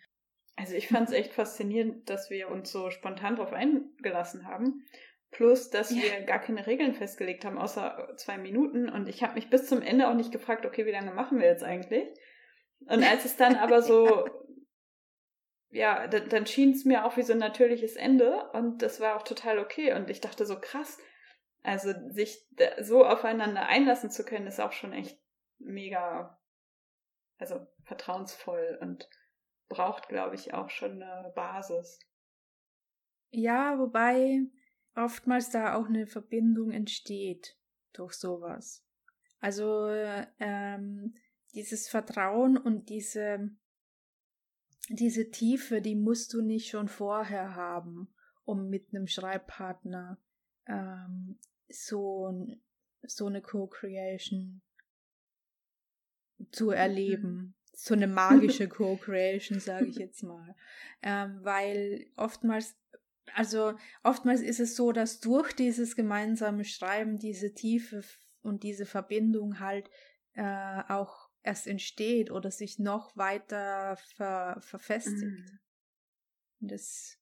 Also 0.57 0.75
ich 0.75 0.89
fand 0.89 1.09
es 1.09 1.15
echt 1.15 1.33
faszinierend, 1.33 2.09
dass 2.11 2.31
wir 2.31 2.49
uns 2.49 2.71
so 2.71 2.91
spontan 2.91 3.37
darauf 3.37 3.53
eingelassen 3.53 4.47
haben. 4.47 4.85
Plus, 5.31 5.71
dass 5.71 5.91
ja. 5.91 6.03
wir 6.03 6.21
gar 6.27 6.41
keine 6.41 6.67
Regeln 6.67 6.95
festgelegt 6.95 7.45
haben, 7.45 7.57
außer 7.57 8.15
zwei 8.17 8.37
Minuten. 8.37 8.91
Und 8.91 9.09
ich 9.09 9.23
habe 9.23 9.35
mich 9.35 9.49
bis 9.49 9.67
zum 9.67 9.81
Ende 9.81 10.09
auch 10.09 10.15
nicht 10.15 10.31
gefragt, 10.31 10.67
okay, 10.67 10.85
wie 10.85 10.91
lange 10.91 11.13
machen 11.13 11.39
wir 11.41 11.47
jetzt 11.47 11.65
eigentlich? 11.65 12.07
Und 12.81 13.03
als 13.03 13.25
es 13.25 13.37
dann 13.37 13.57
aber 13.57 13.81
so, 13.83 14.29
ja, 15.73 16.07
dann, 16.07 16.29
dann 16.29 16.47
schien 16.47 16.73
es 16.73 16.85
mir 16.85 17.05
auch 17.05 17.17
wie 17.17 17.23
so 17.23 17.33
ein 17.33 17.39
natürliches 17.39 17.97
Ende. 17.97 18.51
Und 18.53 18.83
das 18.83 19.01
war 19.01 19.17
auch 19.17 19.23
total 19.23 19.59
okay. 19.59 19.95
Und 19.95 20.11
ich 20.11 20.21
dachte 20.21 20.45
so, 20.45 20.61
krass, 20.61 20.99
also 21.63 21.93
sich 22.11 22.47
so 22.81 23.05
aufeinander 23.05 23.67
einlassen 23.67 24.11
zu 24.11 24.25
können, 24.25 24.47
ist 24.47 24.61
auch 24.61 24.73
schon 24.73 24.93
echt 24.93 25.19
mega, 25.59 26.39
also 27.39 27.67
vertrauensvoll 27.85 28.79
und 28.81 29.09
braucht, 29.69 30.09
glaube 30.09 30.35
ich, 30.35 30.53
auch 30.53 30.69
schon 30.69 31.03
eine 31.03 31.33
Basis. 31.35 31.99
Ja, 33.31 33.79
wobei 33.79 34.43
oftmals 34.95 35.49
da 35.49 35.75
auch 35.75 35.87
eine 35.87 36.07
Verbindung 36.07 36.71
entsteht 36.71 37.57
durch 37.95 38.13
sowas. 38.13 38.85
Also 39.41 39.89
ähm, 40.39 41.17
dieses 41.55 41.89
Vertrauen 41.89 42.59
und 42.59 42.91
diese, 42.91 43.51
diese 44.89 45.31
Tiefe, 45.31 45.81
die 45.81 45.95
musst 45.95 46.33
du 46.35 46.43
nicht 46.43 46.69
schon 46.69 46.89
vorher 46.89 47.55
haben, 47.55 48.09
um 48.45 48.69
mit 48.69 48.89
einem 48.91 49.07
Schreibpartner 49.07 50.19
ähm, 50.67 51.39
so, 51.69 52.49
so 53.03 53.27
eine 53.27 53.41
Co-Creation 53.41 54.61
zu 56.51 56.71
erleben. 56.71 57.33
Mhm. 57.33 57.55
So 57.75 57.95
eine 57.95 58.07
magische 58.07 58.69
Co-Creation, 58.69 59.61
sage 59.61 59.87
ich 59.87 59.97
jetzt 59.97 60.23
mal. 60.23 60.55
Ähm, 61.03 61.39
weil 61.43 62.07
oftmals 62.17 62.77
also 63.35 63.75
oftmals 64.03 64.41
ist 64.41 64.61
es 64.61 64.77
so, 64.77 64.93
dass 64.93 65.21
durch 65.21 65.53
dieses 65.53 65.97
gemeinsame 65.97 66.65
Schreiben 66.65 67.19
diese 67.19 67.55
Tiefe 67.55 68.03
und 68.43 68.63
diese 68.63 68.87
Verbindung 68.87 69.61
halt 69.61 69.89
äh, 70.35 70.83
auch 70.89 71.22
erst 71.43 71.67
entsteht 71.67 72.31
oder 72.31 72.51
sich 72.51 72.79
noch 72.79 73.17
weiter 73.17 73.97
ver 74.15 74.59
verfestigt. 74.61 75.23
Mhm. 75.23 75.59
Das 76.61 77.19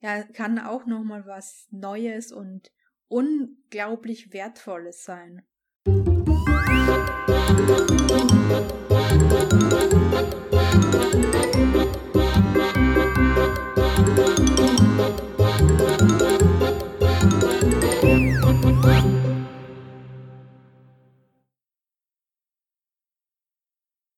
ja, 0.00 0.22
kann 0.22 0.58
auch 0.58 0.86
nochmal 0.86 1.26
was 1.26 1.66
Neues 1.70 2.30
und 2.32 2.72
unglaublich 3.08 4.32
Wertvolles 4.32 5.04
sein. 5.04 5.42
Musik 5.86 6.38